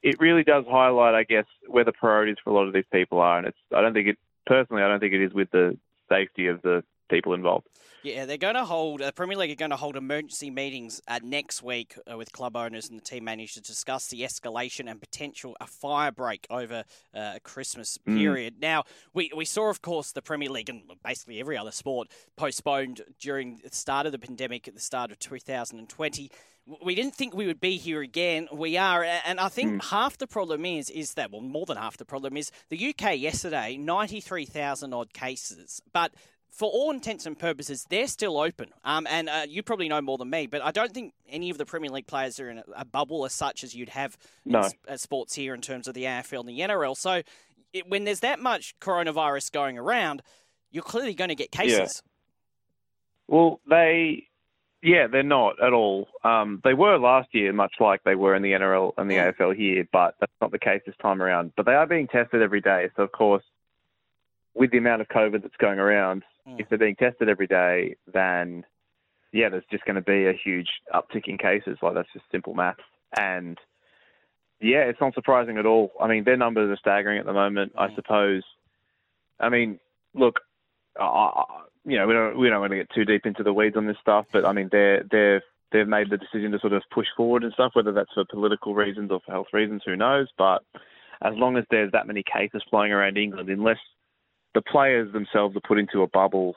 it 0.03 0.19
really 0.19 0.43
does 0.43 0.65
highlight, 0.69 1.15
I 1.15 1.23
guess, 1.23 1.45
where 1.67 1.83
the 1.83 1.91
priorities 1.91 2.37
for 2.43 2.51
a 2.51 2.53
lot 2.53 2.67
of 2.67 2.73
these 2.73 2.85
people 2.91 3.19
are. 3.19 3.37
And 3.37 3.47
it's, 3.47 3.57
I 3.75 3.81
don't 3.81 3.93
think 3.93 4.07
it, 4.07 4.17
personally, 4.45 4.83
I 4.83 4.87
don't 4.87 4.99
think 4.99 5.13
it 5.13 5.23
is 5.23 5.33
with 5.33 5.49
the 5.51 5.77
safety 6.09 6.47
of 6.47 6.61
the 6.61 6.83
people 7.09 7.33
involved. 7.33 7.67
Yeah, 8.03 8.25
they're 8.25 8.37
going 8.37 8.55
to 8.55 8.63
hold, 8.63 9.01
the 9.01 9.07
uh, 9.07 9.11
Premier 9.11 9.37
League 9.37 9.51
are 9.51 9.55
going 9.55 9.71
to 9.71 9.77
hold 9.77 9.97
emergency 9.97 10.49
meetings 10.49 11.01
uh, 11.07 11.19
next 11.23 11.63
week 11.63 11.97
uh, 12.09 12.15
with 12.15 12.31
club 12.31 12.55
owners 12.55 12.89
and 12.89 12.99
the 12.99 13.03
team 13.03 13.25
managers 13.25 13.55
to 13.55 13.61
discuss 13.61 14.07
the 14.07 14.21
escalation 14.21 14.89
and 14.89 15.01
potential 15.01 15.57
a 15.59 15.67
fire 15.67 16.11
break 16.11 16.47
over 16.49 16.83
uh, 17.13 17.33
a 17.35 17.39
Christmas 17.41 17.97
mm. 18.07 18.17
period. 18.17 18.55
Now, 18.61 18.83
we, 19.13 19.31
we 19.35 19.45
saw, 19.45 19.69
of 19.69 19.81
course, 19.81 20.11
the 20.11 20.21
Premier 20.21 20.49
League 20.49 20.69
and 20.69 20.83
basically 21.03 21.39
every 21.39 21.57
other 21.57 21.71
sport 21.71 22.07
postponed 22.35 23.01
during 23.19 23.59
the 23.63 23.75
start 23.75 24.05
of 24.05 24.11
the 24.11 24.19
pandemic 24.19 24.67
at 24.67 24.75
the 24.75 24.81
start 24.81 25.11
of 25.11 25.19
2020 25.19 26.31
we 26.83 26.95
didn't 26.95 27.15
think 27.15 27.33
we 27.33 27.47
would 27.47 27.61
be 27.61 27.77
here 27.77 28.01
again. 28.01 28.47
We 28.51 28.77
are, 28.77 29.01
and 29.03 29.39
I 29.39 29.47
think 29.47 29.81
mm. 29.81 29.89
half 29.89 30.17
the 30.17 30.27
problem 30.27 30.65
is 30.65 30.89
is 30.89 31.13
that 31.13 31.31
well, 31.31 31.39
more 31.39 31.65
than 31.65 31.77
half 31.77 31.95
the 31.95 32.05
problem 32.05 32.35
is 32.35 32.51
the 32.69 32.89
UK 32.89 33.17
yesterday 33.17 33.77
ninety 33.77 34.19
three 34.19 34.45
thousand 34.45 34.93
odd 34.93 35.13
cases, 35.13 35.81
but 35.93 36.11
for 36.51 36.69
all 36.69 36.91
intents 36.91 37.25
and 37.25 37.37
purposes, 37.37 37.85
they're 37.89 38.07
still 38.07 38.39
open. 38.39 38.69
Um, 38.83 39.07
and 39.09 39.29
uh, 39.29 39.45
you 39.47 39.61
probably 39.63 39.89
know 39.89 40.01
more 40.01 40.17
than 40.17 40.29
me, 40.29 40.47
but 40.47 40.61
I 40.61 40.71
don't 40.71 40.91
think 40.91 41.13
any 41.29 41.49
of 41.49 41.57
the 41.57 41.65
Premier 41.65 41.91
League 41.91 42.07
players 42.07 42.39
are 42.39 42.49
in 42.49 42.59
a, 42.59 42.63
a 42.77 42.85
bubble 42.85 43.25
as 43.25 43.33
such 43.33 43.63
as 43.63 43.75
you'd 43.75 43.89
have 43.89 44.17
no. 44.45 44.61
in 44.61 44.71
uh, 44.87 44.97
sports 44.97 45.35
here 45.35 45.53
in 45.53 45.61
terms 45.61 45.87
of 45.87 45.93
the 45.93 46.03
AFL 46.03 46.39
and 46.41 46.49
the 46.49 46.59
NRL. 46.59 46.97
So 46.97 47.21
it, 47.73 47.87
when 47.87 48.03
there's 48.05 48.21
that 48.21 48.39
much 48.39 48.75
coronavirus 48.79 49.51
going 49.51 49.77
around, 49.77 50.21
you're 50.71 50.83
clearly 50.83 51.13
going 51.13 51.29
to 51.29 51.35
get 51.35 51.51
cases. 51.51 52.01
Yeah. 52.03 53.35
Well, 53.35 53.59
they 53.69 54.27
yeah, 54.83 55.07
they're 55.07 55.23
not 55.23 55.61
at 55.61 55.73
all. 55.73 56.07
Um, 56.23 56.61
they 56.63 56.73
were 56.73 56.97
last 56.97 57.29
year, 57.33 57.51
much 57.51 57.73
like 57.79 58.03
they 58.03 58.15
were 58.15 58.35
in 58.35 58.43
the 58.43 58.51
NRL 58.51 58.93
and 58.97 59.09
the 59.09 59.15
mm. 59.15 59.35
AFL 59.35 59.55
here, 59.55 59.87
but 59.91 60.15
that's 60.19 60.31
not 60.39 60.51
the 60.51 60.59
case 60.59 60.81
this 60.85 60.95
time 61.01 61.21
around. 61.21 61.51
But 61.57 61.65
they 61.65 61.73
are 61.73 61.87
being 61.87 62.07
tested 62.07 62.41
every 62.41 62.61
day. 62.61 62.89
So, 62.95 63.03
of 63.03 63.11
course, 63.11 63.43
with 64.53 64.71
the 64.71 64.77
amount 64.77 65.01
of 65.01 65.07
COVID 65.07 65.41
that's 65.41 65.55
going 65.57 65.79
around, 65.79 66.23
mm. 66.47 66.59
if 66.59 66.69
they're 66.69 66.77
being 66.77 66.95
tested 66.95 67.29
every 67.29 67.47
day, 67.47 67.95
then 68.11 68.65
yeah, 69.31 69.49
there's 69.49 69.63
just 69.69 69.85
going 69.85 69.95
to 69.95 70.01
be 70.01 70.25
a 70.27 70.33
huge 70.33 70.69
uptick 70.93 71.27
in 71.27 71.37
cases. 71.37 71.77
Like 71.81 71.95
that's 71.95 72.11
just 72.13 72.25
simple 72.31 72.53
maths. 72.53 72.79
And 73.17 73.57
yeah, 74.59 74.83
it's 74.85 75.01
not 75.01 75.13
surprising 75.13 75.57
at 75.57 75.65
all. 75.65 75.91
I 75.99 76.07
mean, 76.07 76.23
their 76.23 76.37
numbers 76.37 76.69
are 76.71 76.79
staggering 76.79 77.19
at 77.19 77.25
the 77.25 77.33
moment. 77.33 77.75
Mm. 77.75 77.91
I 77.91 77.95
suppose. 77.95 78.43
I 79.39 79.49
mean, 79.49 79.79
look, 80.15 80.39
I, 80.99 81.43
you 81.85 81.97
know, 81.97 82.07
we 82.07 82.13
don't 82.13 82.37
we 82.37 82.49
don't 82.49 82.61
want 82.61 82.71
to 82.71 82.77
get 82.77 82.89
too 82.93 83.05
deep 83.05 83.25
into 83.25 83.43
the 83.43 83.53
weeds 83.53 83.77
on 83.77 83.87
this 83.87 83.97
stuff, 84.01 84.25
but 84.31 84.45
I 84.45 84.53
mean, 84.53 84.69
they're 84.71 85.03
they've 85.11 85.41
they've 85.71 85.87
made 85.87 86.09
the 86.09 86.17
decision 86.17 86.51
to 86.51 86.59
sort 86.59 86.73
of 86.73 86.83
push 86.91 87.07
forward 87.15 87.43
and 87.43 87.53
stuff, 87.53 87.71
whether 87.73 87.91
that's 87.91 88.13
for 88.13 88.25
political 88.25 88.73
reasons 88.73 89.11
or 89.11 89.19
for 89.25 89.31
health 89.31 89.47
reasons, 89.53 89.81
who 89.85 89.95
knows? 89.95 90.27
But 90.37 90.63
as 91.21 91.33
long 91.35 91.57
as 91.57 91.65
there's 91.69 91.91
that 91.91 92.07
many 92.07 92.23
cases 92.23 92.63
flying 92.69 92.91
around 92.91 93.17
England, 93.17 93.49
unless 93.49 93.79
the 94.57 94.61
players 94.63 95.13
themselves 95.13 95.55
are 95.55 95.61
put 95.67 95.77
into 95.77 96.01
a 96.01 96.07
bubble 96.07 96.55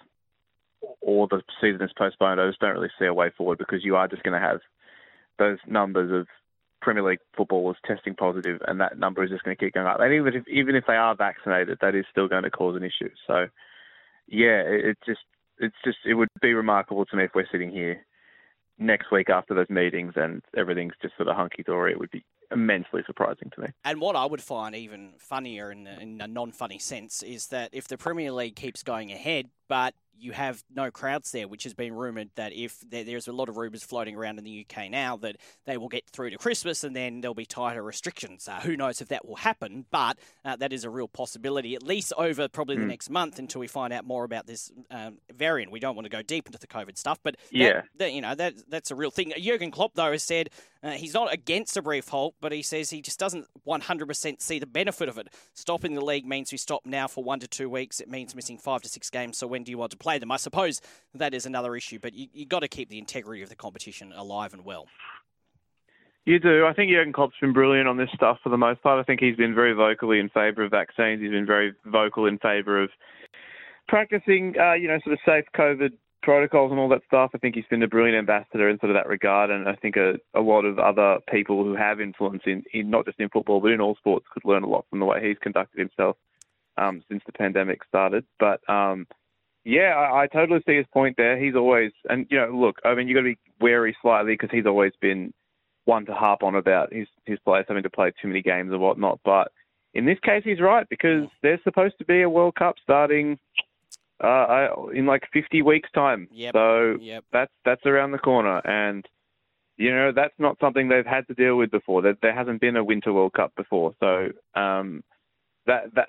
or 1.02 1.28
the 1.28 1.42
season 1.60 1.82
is 1.82 1.92
postponed, 1.98 2.40
I 2.40 2.48
just 2.48 2.58
don't 2.58 2.72
really 2.72 2.88
see 2.98 3.04
a 3.04 3.12
way 3.12 3.30
forward 3.36 3.58
because 3.58 3.84
you 3.84 3.94
are 3.96 4.08
just 4.08 4.22
going 4.22 4.40
to 4.40 4.46
have 4.46 4.60
those 5.38 5.58
numbers 5.66 6.10
of 6.10 6.26
Premier 6.80 7.02
League 7.02 7.18
footballers 7.36 7.76
testing 7.84 8.14
positive, 8.14 8.62
and 8.66 8.80
that 8.80 8.98
number 8.98 9.22
is 9.22 9.28
just 9.28 9.44
going 9.44 9.54
to 9.54 9.62
keep 9.62 9.74
going 9.74 9.86
up. 9.86 10.00
And 10.00 10.14
even 10.14 10.34
if 10.34 10.48
even 10.48 10.76
if 10.76 10.84
they 10.86 10.94
are 10.94 11.14
vaccinated, 11.14 11.76
that 11.82 11.94
is 11.94 12.06
still 12.10 12.26
going 12.26 12.44
to 12.44 12.50
cause 12.50 12.74
an 12.74 12.84
issue. 12.84 13.10
So 13.26 13.48
yeah, 14.26 14.62
it, 14.64 14.96
just 15.04 15.20
it's 15.58 15.76
just 15.84 15.98
it 16.06 16.14
would 16.14 16.30
be 16.40 16.54
remarkable 16.54 17.04
to 17.04 17.16
me 17.16 17.24
if 17.24 17.32
we're 17.34 17.52
sitting 17.52 17.70
here 17.70 18.06
next 18.78 19.12
week 19.12 19.28
after 19.28 19.52
those 19.52 19.68
meetings 19.68 20.14
and 20.16 20.40
everything's 20.56 20.94
just 21.02 21.18
sort 21.18 21.28
of 21.28 21.36
hunky 21.36 21.64
dory. 21.64 21.92
It 21.92 21.98
would 21.98 22.10
be 22.10 22.24
immensely 22.50 23.02
surprising 23.06 23.50
to 23.54 23.60
me. 23.62 23.68
And 23.84 24.00
what 24.00 24.16
I 24.16 24.24
would 24.24 24.42
find 24.42 24.74
even 24.74 25.14
funnier 25.18 25.70
in, 25.70 25.86
in 25.86 26.20
a 26.20 26.26
non 26.26 26.52
funny 26.52 26.78
sense 26.78 27.22
is 27.22 27.48
that 27.48 27.70
if 27.72 27.88
the 27.88 27.96
Premier 27.96 28.32
League 28.32 28.56
keeps 28.56 28.82
going 28.82 29.10
ahead, 29.12 29.50
but 29.70 29.94
you 30.18 30.32
have 30.32 30.62
no 30.74 30.90
crowds 30.90 31.30
there, 31.30 31.48
which 31.48 31.64
has 31.64 31.74
been 31.74 31.94
rumoured 31.94 32.30
that 32.34 32.52
if 32.52 32.78
there, 32.80 33.04
there's 33.04 33.28
a 33.28 33.32
lot 33.32 33.48
of 33.48 33.56
rumours 33.56 33.82
floating 33.82 34.16
around 34.16 34.36
in 34.38 34.44
the 34.44 34.66
UK 34.68 34.90
now 34.90 35.16
that 35.18 35.36
they 35.64 35.76
will 35.76 35.88
get 35.88 36.08
through 36.10 36.30
to 36.30 36.36
Christmas 36.36 36.84
and 36.84 36.94
then 36.94 37.20
there'll 37.20 37.34
be 37.34 37.46
tighter 37.46 37.82
restrictions. 37.82 38.48
Uh, 38.48 38.60
who 38.60 38.76
knows 38.76 39.00
if 39.00 39.08
that 39.08 39.26
will 39.26 39.36
happen, 39.36 39.86
but 39.92 40.18
uh, 40.44 40.56
that 40.56 40.72
is 40.72 40.84
a 40.84 40.90
real 40.90 41.08
possibility, 41.08 41.74
at 41.76 41.84
least 41.84 42.12
over 42.18 42.48
probably 42.48 42.74
mm. 42.74 42.80
the 42.80 42.84
hmm. 42.84 42.90
next 42.90 43.08
month 43.08 43.38
until 43.38 43.60
we 43.60 43.68
find 43.68 43.92
out 43.92 44.04
more 44.04 44.24
about 44.24 44.46
this 44.46 44.72
um, 44.90 45.18
variant. 45.32 45.72
We 45.72 45.80
don't 45.80 45.94
want 45.94 46.04
to 46.06 46.10
go 46.10 46.22
deep 46.22 46.46
into 46.46 46.58
the 46.58 46.66
COVID 46.66 46.98
stuff, 46.98 47.20
but 47.22 47.36
yeah, 47.50 47.68
that, 47.72 47.84
that, 47.96 48.12
you 48.12 48.20
know 48.20 48.34
that 48.34 48.54
that's 48.68 48.90
a 48.90 48.96
real 48.96 49.12
thing. 49.12 49.32
Jurgen 49.38 49.70
Klopp 49.70 49.94
though 49.94 50.12
has 50.12 50.24
said 50.24 50.50
uh, 50.82 50.92
he's 50.92 51.14
not 51.14 51.32
against 51.32 51.76
a 51.76 51.82
brief 51.82 52.08
halt, 52.08 52.34
but 52.40 52.52
he 52.52 52.62
says 52.62 52.90
he 52.90 53.02
just 53.02 53.18
doesn't 53.18 53.46
100% 53.66 54.40
see 54.40 54.58
the 54.58 54.66
benefit 54.66 55.08
of 55.08 55.18
it. 55.18 55.28
Stopping 55.52 55.94
the 55.94 56.04
league 56.04 56.26
means 56.26 56.52
we 56.52 56.58
stop 56.58 56.86
now 56.86 57.06
for 57.06 57.22
one 57.22 57.38
to 57.40 57.48
two 57.48 57.68
weeks. 57.68 58.00
It 58.00 58.08
means 58.08 58.34
missing 58.34 58.56
five 58.56 58.80
to 58.82 58.88
six 58.88 59.10
games. 59.10 59.36
So 59.36 59.46
when 59.46 59.59
do 59.64 59.70
you 59.70 59.78
want 59.78 59.92
to 59.92 59.98
play 59.98 60.18
them? 60.18 60.30
I 60.30 60.36
suppose 60.36 60.80
that 61.14 61.34
is 61.34 61.46
another 61.46 61.76
issue, 61.76 61.98
but 61.98 62.14
you 62.14 62.28
you 62.32 62.46
got 62.46 62.60
to 62.60 62.68
keep 62.68 62.88
the 62.88 62.98
integrity 62.98 63.42
of 63.42 63.48
the 63.48 63.56
competition 63.56 64.12
alive 64.14 64.52
and 64.52 64.64
well. 64.64 64.86
You 66.26 66.38
do. 66.38 66.66
I 66.66 66.74
think 66.74 66.90
Jurgen 66.90 67.12
Klopp's 67.12 67.34
been 67.40 67.52
brilliant 67.52 67.88
on 67.88 67.96
this 67.96 68.10
stuff 68.14 68.38
for 68.42 68.50
the 68.50 68.58
most 68.58 68.82
part. 68.82 69.00
I 69.00 69.02
think 69.04 69.20
he's 69.20 69.36
been 69.36 69.54
very 69.54 69.72
vocally 69.72 70.20
in 70.20 70.28
favour 70.28 70.64
of 70.64 70.70
vaccines. 70.70 71.20
He's 71.20 71.30
been 71.30 71.46
very 71.46 71.72
vocal 71.86 72.26
in 72.26 72.38
favour 72.38 72.82
of 72.82 72.90
practicing, 73.88 74.54
uh, 74.60 74.74
you 74.74 74.86
know, 74.86 74.98
sort 75.02 75.14
of 75.14 75.18
safe 75.26 75.44
COVID 75.56 75.92
protocols 76.22 76.70
and 76.70 76.78
all 76.78 76.88
that 76.90 77.02
stuff. 77.06 77.30
I 77.34 77.38
think 77.38 77.54
he's 77.54 77.64
been 77.70 77.82
a 77.82 77.88
brilliant 77.88 78.18
ambassador 78.18 78.68
in 78.68 78.78
sort 78.78 78.90
of 78.90 78.96
that 78.96 79.08
regard, 79.08 79.50
and 79.50 79.68
I 79.68 79.74
think 79.74 79.96
a, 79.96 80.14
a 80.34 80.40
lot 80.40 80.64
of 80.64 80.78
other 80.78 81.18
people 81.32 81.64
who 81.64 81.74
have 81.74 82.00
influence 82.00 82.42
in, 82.46 82.62
in 82.72 82.90
not 82.90 83.06
just 83.06 83.18
in 83.18 83.28
football 83.30 83.60
but 83.60 83.72
in 83.72 83.80
all 83.80 83.96
sports 83.96 84.26
could 84.32 84.44
learn 84.44 84.62
a 84.62 84.68
lot 84.68 84.84
from 84.90 85.00
the 85.00 85.06
way 85.06 85.26
he's 85.26 85.38
conducted 85.40 85.78
himself 85.78 86.16
um, 86.76 87.02
since 87.08 87.22
the 87.26 87.32
pandemic 87.32 87.80
started. 87.88 88.24
But 88.38 88.60
um, 88.68 89.06
yeah, 89.64 89.94
I, 89.94 90.22
I 90.22 90.26
totally 90.26 90.60
see 90.66 90.76
his 90.76 90.86
point 90.92 91.16
there. 91.16 91.42
He's 91.42 91.54
always, 91.54 91.92
and 92.08 92.26
you 92.30 92.38
know, 92.38 92.50
look, 92.52 92.76
I 92.84 92.94
mean, 92.94 93.08
you've 93.08 93.16
got 93.16 93.22
to 93.22 93.34
be 93.34 93.38
wary 93.60 93.96
slightly 94.00 94.32
because 94.32 94.50
he's 94.50 94.66
always 94.66 94.92
been 95.00 95.32
one 95.84 96.06
to 96.06 96.14
harp 96.14 96.42
on 96.42 96.54
about 96.54 96.92
his 96.92 97.08
his 97.24 97.38
players 97.40 97.66
having 97.68 97.82
to 97.82 97.90
play 97.90 98.12
too 98.22 98.28
many 98.28 98.42
games 98.42 98.72
and 98.72 98.80
whatnot. 98.80 99.20
But 99.24 99.52
in 99.94 100.06
this 100.06 100.18
case, 100.20 100.42
he's 100.44 100.60
right 100.60 100.86
because 100.88 101.26
there's 101.42 101.62
supposed 101.64 101.98
to 101.98 102.04
be 102.04 102.22
a 102.22 102.30
World 102.30 102.54
Cup 102.54 102.76
starting 102.82 103.38
uh, 104.22 104.68
in 104.94 105.06
like 105.06 105.22
50 105.32 105.62
weeks' 105.62 105.90
time. 105.94 106.28
Yep. 106.32 106.52
So 106.54 106.96
yep. 107.00 107.24
that's 107.32 107.52
that's 107.64 107.84
around 107.86 108.12
the 108.12 108.18
corner, 108.18 108.58
and 108.64 109.04
you 109.76 109.90
know 109.90 110.12
that's 110.14 110.34
not 110.38 110.58
something 110.60 110.88
they've 110.88 111.06
had 111.06 111.26
to 111.28 111.34
deal 111.34 111.56
with 111.56 111.70
before. 111.70 112.02
There, 112.02 112.16
there 112.22 112.34
hasn't 112.34 112.60
been 112.60 112.76
a 112.76 112.84
Winter 112.84 113.12
World 113.12 113.32
Cup 113.34 113.54
before, 113.56 113.94
so 114.00 114.28
um, 114.58 115.02
that 115.66 115.94
that 115.94 116.08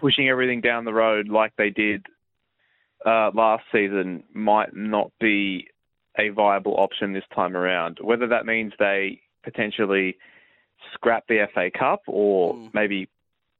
pushing 0.00 0.28
everything 0.28 0.60
down 0.60 0.84
the 0.84 0.92
road 0.92 1.28
like 1.28 1.52
they 1.56 1.70
did 1.70 2.04
uh, 3.06 3.30
last 3.34 3.64
season 3.72 4.22
might 4.32 4.74
not 4.74 5.10
be 5.20 5.68
a 6.18 6.28
viable 6.30 6.74
option 6.78 7.12
this 7.12 7.24
time 7.34 7.56
around. 7.56 7.98
Whether 8.00 8.28
that 8.28 8.46
means 8.46 8.72
they 8.78 9.20
potentially 9.42 10.16
scrap 10.94 11.24
the 11.28 11.46
FA 11.54 11.70
Cup 11.76 12.02
or 12.06 12.54
mm. 12.54 12.70
maybe 12.74 13.08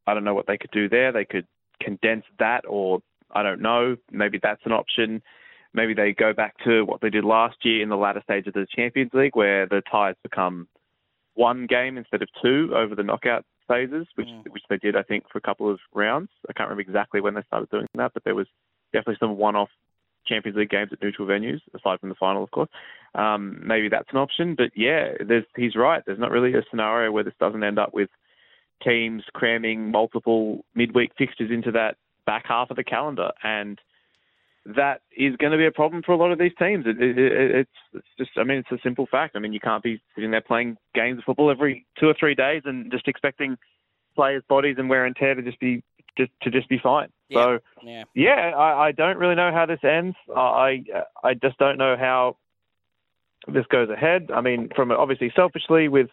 I 0.07 0.15
don't 0.15 0.25
know 0.25 0.35
what 0.35 0.47
they 0.47 0.59
could 0.59 0.71
do 0.71 0.89
there. 0.89 1.13
They 1.13 1.25
could 1.25 1.47
condense 1.81 2.25
that 2.39 2.65
or 2.69 3.01
I 3.31 3.43
don't 3.43 3.63
know. 3.63 3.97
Maybe 4.11 4.39
that's 4.43 4.61
an 4.65 4.73
option. 4.73 5.23
Maybe 5.75 5.95
they 5.95 6.13
go 6.13 6.33
back 6.33 6.55
to 6.65 6.85
what 6.85 7.01
they 7.01 7.09
did 7.11 7.25
last 7.25 7.57
year 7.63 7.83
in 7.83 7.89
the 7.89 7.97
latter 7.97 8.21
stage 8.23 8.47
of 8.47 8.53
the 8.53 8.67
Champions 8.75 9.13
League, 9.15 9.35
where 9.35 9.67
the 9.67 9.83
ties 9.91 10.17
become 10.23 10.69
one 11.35 11.67
game 11.67 11.97
instead 11.97 12.21
of 12.21 12.29
two 12.43 12.71
over 12.75 12.95
the 12.95 13.03
knockout 13.03 13.47
phases, 13.67 14.07
which 14.17 14.29
mm. 14.29 14.47
which 14.51 14.65
they 14.69 14.77
did, 14.77 14.97
I 14.97 15.03
think, 15.03 15.25
for 15.31 15.39
a 15.39 15.41
couple 15.41 15.71
of 15.71 15.79
rounds. 15.95 16.29
I 16.49 16.53
can't 16.53 16.69
remember 16.69 16.83
exactly 16.83 17.23
when 17.23 17.35
they 17.35 17.43
started 17.47 17.71
doing 17.71 17.87
that, 17.95 18.13
but 18.13 18.25
there 18.25 18.35
was 18.35 18.49
definitely 18.93 19.17
some 19.21 19.37
one-off 19.37 19.71
Champions 20.27 20.57
League 20.57 20.71
games 20.71 20.91
at 20.93 21.03
neutral 21.03 21.27
venues, 21.27 21.61
aside 21.75 22.01
from 22.01 22.09
the 22.09 22.15
final, 22.15 22.45
of 22.45 22.51
course. 22.51 22.69
Um, 23.15 23.61
maybe 23.65 23.89
that's 23.89 24.09
an 24.13 24.19
option, 24.19 24.55
but 24.55 24.71
yeah, 24.77 25.13
he's 25.57 25.77
right. 25.77 26.03
There's 26.07 26.19
not 26.19 26.31
really 26.31 26.55
a 26.55 26.63
scenario 26.71 27.11
where 27.11 27.25
this 27.25 27.35
doesn't 27.41 27.65
end 27.65 27.79
up 27.79 27.93
with 27.93 28.09
teams 28.83 29.23
cramming 29.35 29.91
multiple 29.91 30.65
midweek 30.75 31.13
fixtures 31.19 31.51
into 31.51 31.73
that 31.73 31.97
back 32.27 32.45
half 32.47 32.71
of 32.71 32.77
the 32.77 32.85
calendar, 32.85 33.31
and 33.43 33.81
that 34.65 35.01
is 35.17 35.35
going 35.37 35.51
to 35.51 35.59
be 35.59 35.67
a 35.67 35.73
problem 35.73 36.03
for 36.05 36.13
a 36.13 36.17
lot 36.17 36.31
of 36.31 36.39
these 36.39 36.53
teams. 36.59 36.85
It, 36.87 37.03
it, 37.03 37.19
it, 37.19 37.51
it's, 37.51 37.71
it's 37.95 38.07
just, 38.17 38.31
I 38.37 38.45
mean, 38.45 38.59
it's 38.59 38.71
a 38.71 38.83
simple 38.83 39.09
fact. 39.11 39.35
I 39.35 39.41
mean, 39.41 39.53
you 39.53 39.61
can't 39.61 39.83
be 39.83 40.01
sitting 40.15 40.31
there 40.31 40.41
playing 40.41 40.77
games 40.95 41.19
of 41.19 41.25
football 41.25 41.51
every 41.51 41.85
two 41.99 42.07
or 42.07 42.15
three 42.19 42.37
days 42.37 42.63
and 42.65 42.91
just 42.91 43.09
expecting 43.09 43.57
players' 44.15 44.45
bodies 44.49 44.77
and 44.79 44.89
wear 44.89 45.05
and 45.05 45.17
tear 45.17 45.35
to 45.35 45.43
just 45.43 45.59
be 45.59 45.83
just 46.17 46.31
to 46.43 46.51
just 46.51 46.69
be 46.69 46.79
fine. 46.81 47.09
So, 47.35 47.59
yeah, 47.83 48.05
yeah 48.15 48.53
I, 48.57 48.89
I 48.89 48.93
don't 48.93 49.17
really 49.17 49.35
know 49.35 49.53
how 49.53 49.67
this 49.67 49.81
ends. 49.83 50.17
I 50.35 50.85
I 51.23 51.35
just 51.35 51.59
don't 51.59 51.79
know 51.79 51.97
how 51.99 52.37
this 53.49 53.67
goes 53.67 53.91
ahead. 53.91 54.31
I 54.35 54.41
mean, 54.41 54.71
from 54.75 54.91
obviously 54.93 55.33
selfishly 55.35 55.89
with 55.89 56.09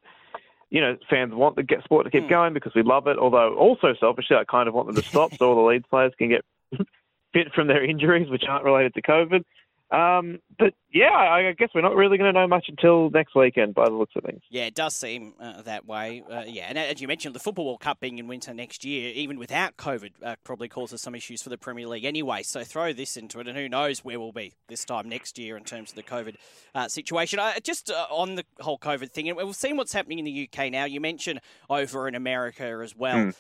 you 0.70 0.82
know, 0.82 0.98
fans 1.10 1.34
want 1.34 1.56
the 1.56 1.64
get 1.64 1.84
sport 1.84 2.06
to 2.06 2.12
keep 2.12 2.26
mm. 2.26 2.30
going 2.30 2.54
because 2.54 2.74
we 2.76 2.84
love 2.84 3.08
it. 3.08 3.18
Although 3.18 3.56
also 3.56 3.94
selfishly, 4.00 4.38
I 4.38 4.44
kind 4.44 4.68
of 4.68 4.76
want 4.76 4.88
them 4.88 4.96
to 4.96 5.02
stop 5.02 5.34
so 5.34 5.50
all 5.50 5.56
the 5.56 5.62
Leeds 5.62 5.86
players 5.90 6.14
can 6.18 6.30
get 6.30 6.46
fit 7.34 7.54
from 7.54 7.68
their 7.68 7.84
injuries, 7.84 8.30
which 8.30 8.44
aren't 8.48 8.66
related 8.66 8.94
to 8.94 9.02
COVID. 9.02 9.44
Um, 9.92 10.40
but 10.60 10.74
yeah, 10.92 11.10
I 11.10 11.52
guess 11.58 11.70
we're 11.74 11.82
not 11.82 11.96
really 11.96 12.18
going 12.18 12.32
to 12.32 12.40
know 12.40 12.48
much 12.48 12.66
until 12.68 13.10
next 13.10 13.34
weekend 13.36 13.74
by 13.74 13.86
the 13.86 13.96
looks 13.96 14.14
of 14.16 14.24
things. 14.24 14.42
Yeah, 14.50 14.66
it 14.66 14.76
does 14.76 14.96
seem 14.96 15.34
uh, 15.40 15.64
that 15.64 15.88
way. 15.88 16.24
Uh, 16.30 16.44
yeah, 16.46 16.66
and 16.70 16.78
as 16.78 17.02
you 17.02 17.08
mentioned, 17.08 17.34
the 17.34 17.40
Football 17.40 17.66
World 17.66 17.80
Cup 17.80 18.00
being 18.00 18.20
in 18.20 18.28
winter 18.28 18.54
next 18.54 18.86
year, 18.86 19.12
even 19.16 19.40
without 19.40 19.78
COVID, 19.78 20.12
uh, 20.24 20.36
probably 20.44 20.68
causes 20.68 21.02
some 21.02 21.16
issues 21.16 21.42
for 21.42 21.50
the 21.50 21.58
Premier 21.58 21.88
League 21.88 22.06
anyway. 22.06 22.44
So 22.44 22.64
throw 22.64 22.94
this 22.94 23.18
into 23.18 23.40
it, 23.40 23.48
and 23.48 23.58
who 23.58 23.68
knows 23.68 24.04
where 24.06 24.20
we'll 24.20 24.32
be 24.32 24.54
this 24.68 24.86
time 24.86 25.10
next 25.10 25.40
year 25.40 25.58
in 25.58 25.64
terms 25.64 25.90
of 25.92 25.96
the 25.96 26.04
COVID 26.04 26.36
uh, 26.76 26.88
situation. 26.88 27.40
just 27.64 27.90
uh, 27.90 28.06
on 28.12 28.36
the 28.36 28.46
whole 28.60 28.78
COVID 28.78 29.12
thing, 29.12 29.28
and 29.28 29.38
we've 29.38 29.56
seen 29.56 29.76
what's 29.76 29.94
happening 29.94 30.20
in 30.20 30.26
the 30.26 30.50
UK 30.52 30.72
now. 30.72 30.86
You 30.86 31.02
mentioned 31.02 31.40
over 31.68 32.08
in 32.08 32.14
America 32.14 32.80
as 32.84 32.96
well. 32.96 33.18
Mm 33.18 33.36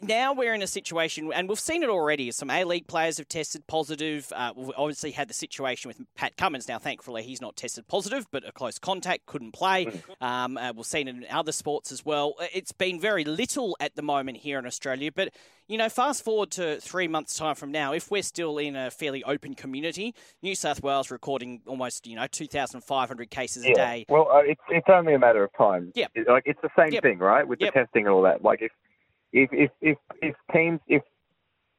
now 0.00 0.32
we're 0.32 0.54
in 0.54 0.62
a 0.62 0.66
situation, 0.66 1.30
and 1.32 1.48
we've 1.48 1.60
seen 1.60 1.82
it 1.82 1.88
already. 1.88 2.30
Some 2.30 2.50
A 2.50 2.64
League 2.64 2.86
players 2.86 3.18
have 3.18 3.28
tested 3.28 3.66
positive. 3.66 4.32
Uh, 4.34 4.52
we've 4.56 4.70
obviously 4.76 5.10
had 5.10 5.28
the 5.28 5.34
situation 5.34 5.88
with 5.88 6.00
Pat 6.14 6.36
Cummins. 6.36 6.68
Now, 6.68 6.78
thankfully, 6.78 7.22
he's 7.22 7.40
not 7.40 7.56
tested 7.56 7.86
positive, 7.86 8.26
but 8.30 8.46
a 8.46 8.52
close 8.52 8.78
contact 8.78 9.26
couldn't 9.26 9.52
play. 9.52 9.86
Mm. 9.86 10.26
Um, 10.26 10.56
uh, 10.56 10.72
we've 10.74 10.86
seen 10.86 11.08
it 11.08 11.16
in 11.16 11.26
other 11.30 11.52
sports 11.52 11.92
as 11.92 12.04
well. 12.04 12.34
Uh, 12.40 12.46
it's 12.52 12.72
been 12.72 13.00
very 13.00 13.24
little 13.24 13.76
at 13.80 13.94
the 13.94 14.02
moment 14.02 14.38
here 14.38 14.58
in 14.58 14.66
Australia, 14.66 15.10
but 15.14 15.30
you 15.66 15.78
know, 15.78 15.88
fast 15.88 16.22
forward 16.22 16.50
to 16.52 16.78
three 16.80 17.08
months' 17.08 17.34
time 17.36 17.54
from 17.54 17.72
now, 17.72 17.92
if 17.92 18.10
we're 18.10 18.22
still 18.22 18.58
in 18.58 18.76
a 18.76 18.90
fairly 18.90 19.24
open 19.24 19.54
community, 19.54 20.14
New 20.42 20.54
South 20.54 20.82
Wales 20.82 21.10
recording 21.10 21.62
almost, 21.66 22.06
you 22.06 22.16
know, 22.16 22.26
2,500 22.26 23.30
cases 23.30 23.64
yeah. 23.64 23.70
a 23.70 23.74
day. 23.74 24.06
Well, 24.08 24.28
uh, 24.30 24.40
it's, 24.44 24.60
it's 24.68 24.88
only 24.90 25.14
a 25.14 25.18
matter 25.18 25.42
of 25.42 25.50
time. 25.56 25.90
Yeah. 25.94 26.08
like, 26.28 26.42
it's 26.44 26.60
the 26.62 26.68
same 26.78 26.92
yep. 26.92 27.02
thing, 27.02 27.18
right, 27.18 27.48
with 27.48 27.60
yep. 27.60 27.72
the 27.72 27.80
testing 27.80 28.04
and 28.04 28.14
all 28.14 28.22
that. 28.22 28.42
Like, 28.42 28.60
if 28.60 28.72
if 29.34 29.50
if 29.52 29.70
if, 29.82 29.98
if 30.22 30.34
teams 30.52 30.80
if 30.88 31.02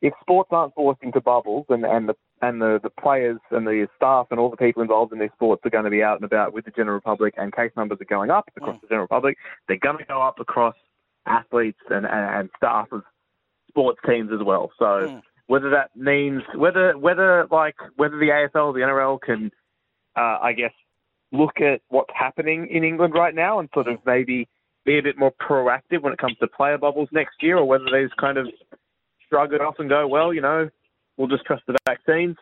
if 0.01 0.13
sports 0.21 0.49
aren't 0.51 0.75
forced 0.75 1.01
into 1.01 1.21
bubbles 1.21 1.65
and, 1.69 1.85
and 1.85 2.09
the 2.09 2.15
and 2.41 2.61
the, 2.61 2.79
the 2.83 2.89
players 2.89 3.39
and 3.49 3.65
the 3.65 3.87
staff 3.95 4.27
and 4.29 4.39
all 4.39 4.49
the 4.49 4.57
people 4.57 4.81
involved 4.81 5.13
in 5.13 5.19
these 5.19 5.31
sports 5.33 5.61
are 5.65 5.69
going 5.69 5.85
to 5.85 5.89
be 5.89 6.03
out 6.03 6.17
and 6.17 6.25
about 6.25 6.53
with 6.53 6.65
the 6.65 6.71
general 6.71 6.99
public 6.99 7.33
and 7.37 7.55
case 7.55 7.71
numbers 7.77 7.97
are 8.01 8.05
going 8.05 8.29
up 8.29 8.49
across 8.57 8.75
mm. 8.75 8.81
the 8.81 8.87
general 8.87 9.07
public, 9.07 9.37
they're 9.67 9.77
going 9.77 9.97
to 9.97 10.05
go 10.05 10.21
up 10.21 10.39
across 10.39 10.75
athletes 11.25 11.79
and, 11.89 12.05
and, 12.05 12.39
and 12.39 12.49
staff 12.57 12.87
of 12.91 13.03
sports 13.69 13.99
teams 14.05 14.31
as 14.33 14.45
well. 14.45 14.69
So 14.77 14.85
mm. 14.85 15.21
whether 15.47 15.69
that 15.69 15.95
means 15.95 16.43
whether 16.55 16.97
whether 16.97 17.47
like 17.49 17.77
whether 17.95 18.19
the 18.19 18.27
AFL 18.27 18.67
or 18.67 18.73
the 18.73 18.81
NRL 18.81 19.21
can 19.21 19.49
uh, 20.17 20.39
I 20.41 20.53
guess 20.53 20.73
look 21.31 21.61
at 21.61 21.81
what's 21.87 22.13
happening 22.13 22.67
in 22.69 22.83
England 22.83 23.13
right 23.13 23.33
now 23.33 23.59
and 23.59 23.69
sort 23.73 23.87
of 23.87 23.99
maybe 24.05 24.47
be 24.85 24.99
a 24.99 25.03
bit 25.03 25.17
more 25.17 25.31
proactive 25.31 26.01
when 26.01 26.13
it 26.13 26.19
comes 26.19 26.37
to 26.39 26.47
player 26.47 26.77
bubbles 26.77 27.09
next 27.11 27.41
year, 27.41 27.57
or 27.57 27.65
whether 27.65 27.85
they 27.91 28.03
just 28.03 28.17
kind 28.17 28.37
of 28.37 28.47
shrug 29.27 29.53
it 29.53 29.61
off 29.61 29.75
and 29.79 29.89
go, 29.89 30.07
well, 30.07 30.33
you 30.33 30.41
know, 30.41 30.69
we'll 31.17 31.27
just 31.27 31.45
trust 31.45 31.63
the 31.67 31.75
vaccines. 31.85 32.35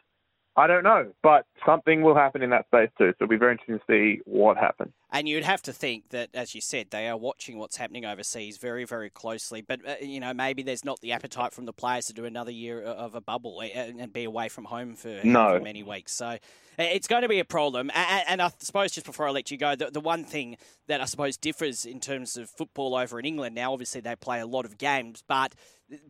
I 0.56 0.68
don't 0.68 0.84
know, 0.84 1.12
but 1.24 1.46
something 1.66 2.02
will 2.04 2.16
happen 2.16 2.44
in 2.44 2.52
that 2.52 2.68
space 2.68 2.90
too. 2.98 3.12
So 3.18 3.26
it'll 3.26 3.28
be 3.28 3.38
very 3.38 3.54
interesting 3.54 3.80
to 3.80 3.86
see 3.88 4.22
what 4.26 4.58
happens. 4.58 4.94
And 5.14 5.30
you'd 5.30 5.44
have 5.44 5.62
to 5.64 5.74
think 5.74 6.10
that, 6.10 6.30
as 6.34 6.56
you 6.56 6.60
said, 6.60 6.88
they 6.90 7.08
are 7.08 7.16
watching 7.16 7.60
what's 7.60 7.78
happening 7.78 8.04
overseas 8.04 8.58
very, 8.58 8.84
very 8.84 9.12
closely. 9.12 9.62
But 9.62 9.88
uh, 9.88 9.96
you 10.02 10.20
know, 10.20 10.34
maybe 10.34 10.64
there's 10.64 10.84
not 10.84 11.00
the 11.02 11.12
appetite 11.12 11.54
from 11.54 11.66
the 11.66 11.72
players 11.72 12.08
to 12.08 12.14
do 12.14 12.26
another 12.26 12.50
year 12.50 12.82
of 12.82 13.14
a 13.14 13.22
bubble 13.22 13.62
and 13.62 14.12
be 14.12 14.24
away 14.24 14.50
from 14.50 14.66
home 14.66 14.96
for, 14.96 15.20
no. 15.24 15.58
for 15.58 15.64
many 15.64 15.84
weeks. 15.84 16.14
So 16.14 16.40
it's 16.80 17.08
going 17.08 17.22
to 17.22 17.28
be 17.28 17.38
a 17.38 17.46
problem. 17.46 17.92
And 17.94 18.42
I 18.42 18.52
suppose 18.58 18.92
just 18.92 19.06
before 19.06 19.28
I 19.28 19.30
let 19.30 19.52
you 19.52 19.58
go, 19.58 19.76
the, 19.76 19.92
the 19.92 20.00
one 20.00 20.24
thing 20.24 20.58
that 20.88 21.00
I 21.00 21.06
suppose 21.06 21.38
differs 21.38 21.86
in 21.86 22.00
terms 22.00 22.36
of 22.36 22.50
football 22.50 22.96
over 22.96 23.20
in 23.20 23.26
England 23.26 23.54
now, 23.54 23.72
obviously 23.72 24.02
they 24.02 24.16
play 24.16 24.40
a 24.40 24.48
lot 24.48 24.66
of 24.66 24.80
games, 24.80 25.24
but 25.28 25.54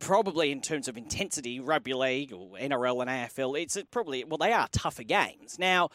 probably 0.00 0.50
in 0.50 0.62
terms 0.62 0.88
of 0.88 0.96
intensity, 0.96 1.60
rugby 1.60 1.92
league 1.92 2.32
or 2.32 2.56
NRL 2.56 3.02
and 3.02 3.10
AFL, 3.10 3.60
it's 3.60 3.76
probably, 3.90 4.24
well, 4.24 4.38
they 4.38 4.52
are 4.52 4.66
tougher 4.72 5.02
games. 5.02 5.58
Now, 5.58 5.90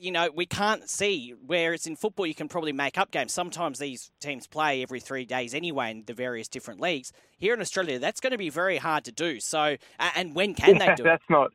you 0.00 0.10
know, 0.10 0.30
we 0.34 0.46
can't 0.46 0.88
see 0.88 1.34
where 1.46 1.74
it's 1.74 1.86
in 1.86 1.94
football, 1.96 2.26
you 2.26 2.34
can 2.34 2.48
probably 2.48 2.72
make 2.72 2.96
up 2.98 3.10
games. 3.10 3.32
Sometimes 3.32 3.78
these 3.78 4.10
teams 4.20 4.46
play 4.46 4.82
every 4.82 5.00
three 5.00 5.24
days 5.24 5.54
anyway 5.54 5.90
in 5.90 6.04
the 6.06 6.14
various 6.14 6.48
different 6.48 6.80
leagues. 6.80 7.12
Here 7.36 7.54
in 7.54 7.60
Australia, 7.60 7.98
that's 7.98 8.20
going 8.20 8.32
to 8.32 8.38
be 8.38 8.50
very 8.50 8.78
hard 8.78 9.04
to 9.04 9.12
do. 9.12 9.40
So, 9.40 9.76
and 10.16 10.34
when 10.34 10.54
can 10.54 10.74
yeah, 10.74 10.78
they 10.78 10.90
do 10.92 11.02
that's 11.04 11.22
it? 11.22 11.30
not, 11.30 11.50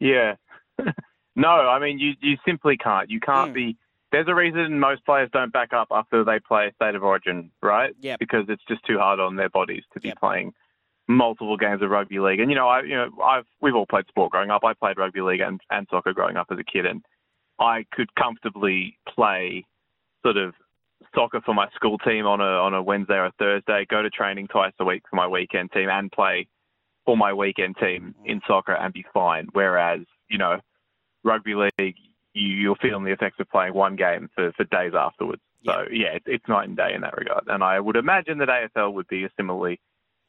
yeah. 0.00 0.36
no, 1.36 1.48
I 1.48 1.78
mean 1.78 1.98
you 1.98 2.12
you 2.20 2.36
simply 2.46 2.76
can't. 2.76 3.10
You 3.10 3.20
can't 3.20 3.52
Mm. 3.52 3.54
be. 3.54 3.76
There's 4.10 4.28
a 4.28 4.34
reason 4.34 4.78
most 4.78 5.04
players 5.06 5.30
don't 5.32 5.52
back 5.52 5.72
up 5.72 5.88
after 5.90 6.22
they 6.24 6.38
play 6.40 6.70
state 6.76 6.94
of 6.94 7.02
origin, 7.02 7.50
right? 7.62 7.94
Yep. 8.00 8.20
Because 8.20 8.44
it's 8.48 8.62
just 8.68 8.84
too 8.84 8.98
hard 8.98 9.20
on 9.20 9.36
their 9.36 9.48
bodies 9.48 9.84
to 9.94 10.00
be 10.00 10.08
Yep. 10.08 10.18
playing 10.18 10.52
multiple 11.08 11.56
games 11.56 11.82
of 11.82 11.90
rugby 11.90 12.18
league. 12.20 12.40
And 12.40 12.50
you 12.50 12.56
know, 12.56 12.68
I 12.68 12.82
you 12.82 12.94
know 12.96 13.08
I've 13.22 13.46
we've 13.60 13.74
all 13.74 13.86
played 13.86 14.06
sport 14.08 14.32
growing 14.32 14.50
up. 14.50 14.64
I 14.64 14.74
played 14.74 14.98
rugby 14.98 15.20
league 15.22 15.40
and, 15.40 15.60
and 15.70 15.86
soccer 15.90 16.12
growing 16.12 16.36
up 16.36 16.48
as 16.50 16.58
a 16.58 16.64
kid, 16.64 16.86
and 16.86 17.02
I 17.62 17.84
could 17.92 18.12
comfortably 18.16 18.98
play 19.14 19.64
sort 20.22 20.36
of 20.36 20.54
soccer 21.14 21.40
for 21.44 21.54
my 21.54 21.68
school 21.76 21.98
team 21.98 22.26
on 22.26 22.40
a 22.40 22.44
on 22.44 22.74
a 22.74 22.82
Wednesday 22.82 23.14
or 23.14 23.26
a 23.26 23.32
Thursday, 23.38 23.86
go 23.88 24.02
to 24.02 24.10
training 24.10 24.48
twice 24.48 24.72
a 24.80 24.84
week 24.84 25.02
for 25.08 25.16
my 25.16 25.28
weekend 25.28 25.70
team, 25.72 25.88
and 25.88 26.10
play 26.10 26.48
for 27.04 27.16
my 27.16 27.32
weekend 27.32 27.76
team 27.76 28.14
in 28.24 28.40
soccer 28.46 28.72
and 28.72 28.92
be 28.92 29.04
fine. 29.14 29.46
Whereas 29.52 30.00
you 30.28 30.38
know, 30.38 30.58
rugby 31.22 31.54
league, 31.54 31.96
you, 32.34 32.48
you're 32.48 32.76
feeling 32.76 33.04
the 33.04 33.12
effects 33.12 33.38
of 33.38 33.48
playing 33.50 33.74
one 33.74 33.94
game 33.96 34.28
for, 34.34 34.50
for 34.52 34.64
days 34.64 34.92
afterwards. 34.98 35.42
So 35.64 35.84
yeah, 35.92 36.14
it's, 36.14 36.24
it's 36.26 36.48
night 36.48 36.68
and 36.68 36.76
day 36.76 36.92
in 36.94 37.02
that 37.02 37.16
regard. 37.16 37.44
And 37.46 37.62
I 37.62 37.78
would 37.78 37.96
imagine 37.96 38.38
that 38.38 38.48
AFL 38.48 38.92
would 38.94 39.06
be 39.06 39.24
a 39.24 39.30
similarly 39.36 39.80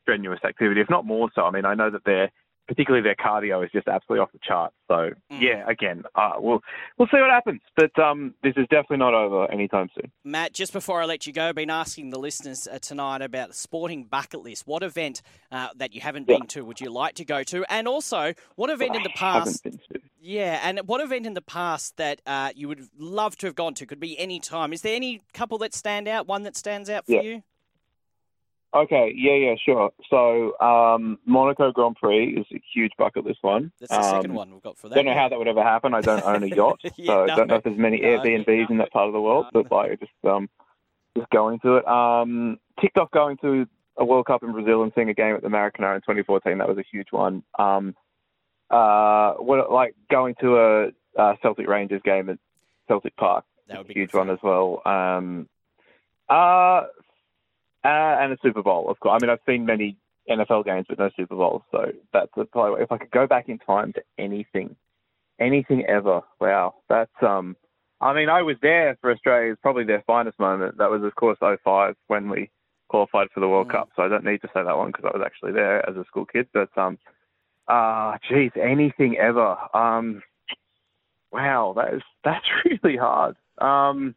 strenuous 0.03 0.39
activity, 0.43 0.81
if 0.81 0.89
not 0.89 1.05
more 1.05 1.29
so. 1.33 1.43
I 1.45 1.51
mean, 1.51 1.65
I 1.65 1.73
know 1.73 1.89
that 1.89 2.03
their 2.03 2.29
particularly 2.67 3.03
their 3.03 3.15
cardio 3.15 3.63
is 3.65 3.71
just 3.71 3.87
absolutely 3.87 4.21
off 4.23 4.31
the 4.31 4.39
charts. 4.43 4.75
So 4.87 5.11
Mm. 5.31 5.41
yeah, 5.41 5.63
again, 5.67 6.03
uh, 6.15 6.33
we'll 6.37 6.61
we'll 6.97 7.07
see 7.07 7.17
what 7.19 7.29
happens. 7.29 7.61
But 7.75 7.97
um, 7.99 8.33
this 8.43 8.53
is 8.57 8.65
definitely 8.69 8.97
not 8.97 9.13
over 9.13 9.51
anytime 9.51 9.89
soon. 9.95 10.11
Matt, 10.23 10.53
just 10.53 10.73
before 10.73 11.01
I 11.01 11.05
let 11.05 11.25
you 11.27 11.33
go, 11.33 11.49
I've 11.49 11.55
been 11.55 11.69
asking 11.69 12.09
the 12.11 12.19
listeners 12.19 12.67
uh, 12.67 12.79
tonight 12.79 13.21
about 13.21 13.49
the 13.49 13.53
sporting 13.55 14.03
bucket 14.05 14.41
list. 14.41 14.67
What 14.67 14.83
event 14.83 15.21
uh, 15.51 15.69
that 15.75 15.93
you 15.93 16.01
haven't 16.01 16.27
Yeah. 16.29 16.37
been 16.37 16.47
to 16.47 16.63
would 16.65 16.79
you 16.81 16.89
like 16.89 17.15
to 17.15 17.25
go 17.25 17.43
to? 17.43 17.65
And 17.71 17.87
also, 17.87 18.33
what 18.55 18.69
event 18.69 18.95
in 18.95 19.03
the 19.03 19.09
past? 19.09 19.63
haven't 19.63 19.81
been 19.89 20.01
to. 20.01 20.07
Yeah, 20.25 20.59
and 20.63 20.79
what 20.85 21.01
event 21.01 21.25
in 21.25 21.33
the 21.33 21.41
past 21.41 21.97
that 21.97 22.21
uh, 22.25 22.51
you 22.55 22.69
would 22.69 22.87
love 22.97 23.35
to 23.39 23.45
have 23.47 23.55
gone 23.55 23.73
to? 23.73 23.85
Could 23.85 23.99
be 23.99 24.17
any 24.17 24.39
time. 24.39 24.71
Is 24.71 24.81
there 24.81 24.95
any 24.95 25.21
couple 25.33 25.57
that 25.57 25.73
stand 25.73 26.07
out? 26.07 26.27
One 26.27 26.43
that 26.43 26.55
stands 26.55 26.89
out 26.89 27.05
for 27.05 27.11
Yeah. 27.11 27.21
you? 27.21 27.43
Okay, 28.75 29.13
yeah, 29.15 29.33
yeah, 29.35 29.55
sure. 29.63 29.91
So 30.09 30.59
um, 30.59 31.19
Monaco 31.25 31.71
Grand 31.71 31.95
Prix 31.95 32.29
is 32.37 32.45
a 32.51 32.59
huge 32.73 32.91
bucket 32.97 33.23
list 33.25 33.39
one. 33.43 33.71
That's 33.79 33.91
the 33.91 34.01
second 34.03 34.31
Um, 34.31 34.35
one 34.37 34.51
we've 34.51 34.63
got 34.63 34.77
for 34.77 34.89
that. 34.89 34.95
Don't 34.95 35.05
know 35.05 35.13
how 35.13 35.29
that 35.29 35.37
would 35.37 35.47
ever 35.47 35.61
happen. 35.63 35.93
I 35.93 36.01
don't 36.01 36.23
own 36.23 36.41
a 36.43 36.47
yacht, 36.47 36.79
Yeah, 36.97 37.05
so 37.05 37.23
I 37.23 37.25
no. 37.27 37.35
don't 37.35 37.47
know 37.49 37.55
if 37.57 37.63
there's 37.63 37.77
many 37.77 38.01
No, 38.01 38.07
Airbnbs 38.19 38.69
in 38.71 38.77
that 38.77 38.91
part 38.91 39.07
of 39.07 39.13
the 39.13 39.21
world. 39.21 39.45
no. 39.53 39.61
But 39.63 39.71
like, 39.89 39.99
just 39.99 40.11
um, 40.23 40.49
just 41.15 41.29
going 41.29 41.59
to 41.59 41.75
it. 41.77 41.87
Um, 41.87 42.57
ticked 42.81 42.97
off 42.97 43.11
going 43.11 43.37
to 43.37 43.67
a 43.97 44.03
World 44.05 44.25
Cup 44.25 44.41
in 44.41 44.51
Brazil 44.53 44.81
and 44.81 44.91
seeing 44.95 45.09
a 45.09 45.13
game 45.13 45.35
at 45.35 45.43
the 45.43 45.49
Maracanã 45.49 45.93
in 45.95 46.01
2014. 46.01 46.57
That 46.57 46.67
was 46.67 46.79
a 46.79 46.83
huge 46.91 47.11
one. 47.11 47.43
Um, 47.59 47.95
uh, 48.71 49.33
what 49.33 49.71
like 49.71 49.93
going 50.09 50.33
to 50.41 50.57
a, 50.57 50.87
uh 51.21 51.35
Celtic 51.43 51.67
Rangers 51.67 52.01
game 52.03 52.27
at 52.29 52.39
Celtic 52.87 53.15
Park. 53.17 53.45
That 53.67 53.77
would 53.77 53.87
be 53.87 53.93
huge 53.93 54.13
one 54.15 54.31
as 54.31 54.39
well. 54.41 54.81
Um, 54.83 55.47
uh, 56.27 56.85
uh, 57.83 58.17
and 58.19 58.33
a 58.33 58.37
Super 58.41 58.63
Bowl, 58.63 58.89
of 58.89 58.99
course. 58.99 59.19
I 59.21 59.25
mean, 59.25 59.29
I've 59.29 59.39
seen 59.45 59.65
many 59.65 59.97
NFL 60.29 60.65
games, 60.65 60.85
but 60.87 60.99
no 60.99 61.09
Super 61.15 61.35
Bowls. 61.35 61.63
So 61.71 61.91
that's 62.11 62.31
a, 62.37 62.45
probably 62.45 62.81
if 62.81 62.91
I 62.91 62.97
could 62.97 63.11
go 63.11 63.27
back 63.27 63.49
in 63.49 63.59
time 63.59 63.93
to 63.93 64.01
anything, 64.17 64.75
anything 65.39 65.85
ever. 65.85 66.21
Wow, 66.39 66.75
that's 66.89 67.11
um. 67.21 67.55
I 68.01 68.13
mean, 68.13 68.27
I 68.27 68.41
was 68.41 68.57
there 68.61 68.97
for 68.99 69.13
Australia's 69.13 69.57
probably 69.61 69.85
their 69.85 70.03
finest 70.05 70.37
moment. 70.37 70.77
That 70.77 70.91
was, 70.91 71.03
of 71.03 71.15
course, 71.15 71.37
05 71.39 71.95
when 72.07 72.29
we 72.29 72.49
qualified 72.89 73.29
for 73.33 73.39
the 73.39 73.47
World 73.47 73.69
Mm. 73.69 73.71
Cup. 73.71 73.89
So 73.95 74.03
I 74.03 74.07
don't 74.07 74.25
need 74.25 74.41
to 74.41 74.49
say 74.53 74.61
that 74.63 74.77
one 74.77 74.91
because 74.91 75.05
I 75.05 75.17
was 75.17 75.25
actually 75.25 75.53
there 75.53 75.87
as 75.89 75.95
a 75.95 76.03
school 76.05 76.25
kid. 76.25 76.47
But 76.53 76.69
um, 76.77 76.97
ah, 77.67 78.17
geez, 78.29 78.51
anything 78.61 79.17
ever. 79.17 79.57
Um, 79.73 80.21
wow, 81.31 81.73
that 81.77 81.93
is 81.93 82.01
that's 82.23 82.45
really 82.65 82.97
hard. 82.97 83.35
Um, 83.57 84.15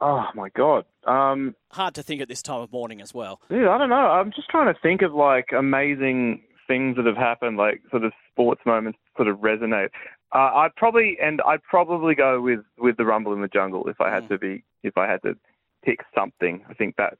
oh 0.00 0.26
my 0.34 0.48
god. 0.50 0.84
Um, 1.06 1.54
Hard 1.72 1.94
to 1.94 2.02
think 2.02 2.20
at 2.20 2.28
this 2.28 2.42
time 2.42 2.60
of 2.60 2.72
morning 2.72 3.00
as 3.00 3.14
well. 3.14 3.40
Dude, 3.48 3.66
I 3.68 3.78
don't 3.78 3.88
know. 3.90 3.94
I'm 3.96 4.32
just 4.32 4.48
trying 4.48 4.72
to 4.72 4.80
think 4.80 5.02
of 5.02 5.14
like 5.14 5.50
amazing 5.56 6.42
things 6.66 6.96
that 6.96 7.06
have 7.06 7.16
happened, 7.16 7.56
like 7.56 7.80
sort 7.90 8.04
of 8.04 8.12
sports 8.32 8.60
moments 8.66 8.98
sort 9.16 9.28
of 9.28 9.38
resonate. 9.38 9.90
Uh, 10.34 10.38
I'd 10.54 10.74
probably 10.76 11.16
and 11.22 11.40
I'd 11.46 11.62
probably 11.62 12.14
go 12.14 12.40
with 12.40 12.60
with 12.78 12.96
the 12.96 13.04
Rumble 13.04 13.32
in 13.32 13.40
the 13.40 13.48
Jungle 13.48 13.88
if 13.88 14.00
I 14.00 14.10
had 14.12 14.24
Mm. 14.24 14.28
to 14.30 14.38
be 14.38 14.64
if 14.82 14.98
I 14.98 15.06
had 15.06 15.22
to 15.22 15.36
pick 15.84 16.00
something. 16.14 16.64
I 16.68 16.74
think 16.74 16.96
that's 16.98 17.16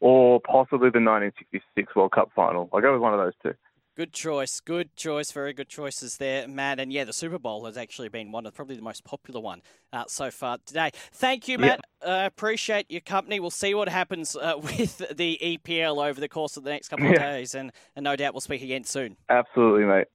or 0.00 0.40
possibly 0.40 0.90
the 0.90 1.00
1966 1.00 1.94
World 1.96 2.12
Cup 2.12 2.30
final. 2.36 2.68
I'll 2.72 2.80
go 2.80 2.92
with 2.92 3.00
one 3.00 3.14
of 3.14 3.20
those 3.20 3.32
two. 3.42 3.54
Good 3.96 4.12
choice. 4.12 4.58
Good 4.60 4.96
choice. 4.96 5.30
Very 5.32 5.52
good 5.52 5.68
choices 5.68 6.16
there, 6.16 6.48
Matt. 6.48 6.80
And 6.80 6.92
yeah, 6.92 7.04
the 7.04 7.12
Super 7.12 7.38
Bowl 7.38 7.66
has 7.66 7.76
actually 7.76 8.08
been 8.08 8.32
one 8.32 8.46
of 8.46 8.54
probably 8.54 8.74
the 8.76 8.82
most 8.82 9.04
popular 9.04 9.38
one 9.40 9.60
uh, 9.92 10.04
so 10.08 10.30
far 10.30 10.58
today. 10.64 10.90
Thank 11.12 11.46
you, 11.46 11.58
Yeah. 11.60 11.76
Uh, 12.04 12.24
appreciate 12.26 12.90
your 12.90 13.00
company. 13.00 13.40
We'll 13.40 13.50
see 13.50 13.74
what 13.74 13.88
happens 13.88 14.36
uh, 14.36 14.54
with 14.62 14.98
the 15.16 15.38
EPL 15.42 16.04
over 16.06 16.20
the 16.20 16.28
course 16.28 16.56
of 16.56 16.64
the 16.64 16.70
next 16.70 16.88
couple 16.88 17.06
of 17.06 17.12
Yeah. 17.12 17.32
days, 17.32 17.54
and, 17.54 17.72
and 17.96 18.04
no 18.04 18.16
doubt 18.16 18.34
we'll 18.34 18.40
speak 18.40 18.62
again 18.62 18.84
soon. 18.84 19.16
Absolutely, 19.28 19.84
mate. 19.84 20.06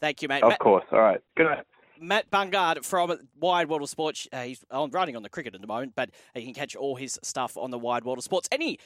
Thank 0.00 0.22
you, 0.22 0.28
mate. 0.28 0.42
Of 0.42 0.50
Matt, 0.50 0.58
course. 0.58 0.84
All 0.92 1.00
right. 1.00 1.20
Good 1.36 1.44
night. 1.44 1.64
Matt 1.98 2.30
Bungard 2.30 2.84
from 2.84 3.16
Wide 3.40 3.68
World 3.70 3.82
of 3.82 3.88
Sports. 3.88 4.28
Uh, 4.30 4.42
he's 4.42 4.62
on, 4.70 4.90
writing 4.90 5.16
on 5.16 5.22
the 5.22 5.30
cricket 5.30 5.54
at 5.54 5.60
the 5.62 5.66
moment, 5.66 5.94
but 5.96 6.10
you 6.34 6.42
can 6.42 6.52
catch 6.52 6.76
all 6.76 6.94
his 6.96 7.18
stuff 7.22 7.56
on 7.56 7.70
the 7.70 7.78
Wide 7.78 8.04
World 8.04 8.18
of 8.18 8.24
Sports. 8.24 8.48
Any 8.52 8.78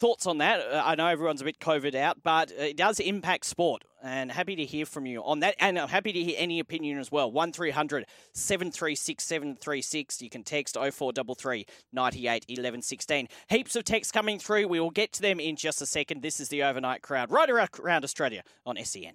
thoughts 0.00 0.26
on 0.26 0.38
that? 0.38 0.60
Uh, 0.60 0.82
I 0.84 0.94
know 0.94 1.06
everyone's 1.06 1.40
a 1.40 1.44
bit 1.44 1.58
COVID 1.58 1.94
out, 1.94 2.22
but 2.22 2.50
it 2.50 2.76
does 2.76 3.00
impact 3.00 3.46
sport. 3.46 3.84
And 4.02 4.30
happy 4.30 4.54
to 4.56 4.64
hear 4.66 4.84
from 4.84 5.06
you 5.06 5.22
on 5.24 5.40
that. 5.40 5.54
And 5.58 5.78
I'm 5.78 5.88
happy 5.88 6.12
to 6.12 6.22
hear 6.22 6.34
any 6.36 6.60
opinion 6.60 6.98
as 6.98 7.10
well. 7.10 7.32
1300 7.32 8.04
736 8.34 9.24
736. 9.24 10.20
You 10.20 10.28
can 10.28 10.44
text 10.44 10.74
0433 10.74 11.66
98 11.92 12.44
11 12.48 12.82
16. 12.82 13.28
Heaps 13.48 13.76
of 13.76 13.84
texts 13.84 14.12
coming 14.12 14.38
through. 14.38 14.68
We 14.68 14.78
will 14.78 14.90
get 14.90 15.12
to 15.14 15.22
them 15.22 15.40
in 15.40 15.56
just 15.56 15.80
a 15.80 15.86
second. 15.86 16.22
This 16.22 16.38
is 16.38 16.50
the 16.50 16.62
overnight 16.64 17.00
crowd 17.00 17.30
right 17.30 17.48
around, 17.48 18.04
Australia 18.04 18.42
on 18.66 18.76
SEN. 18.84 19.14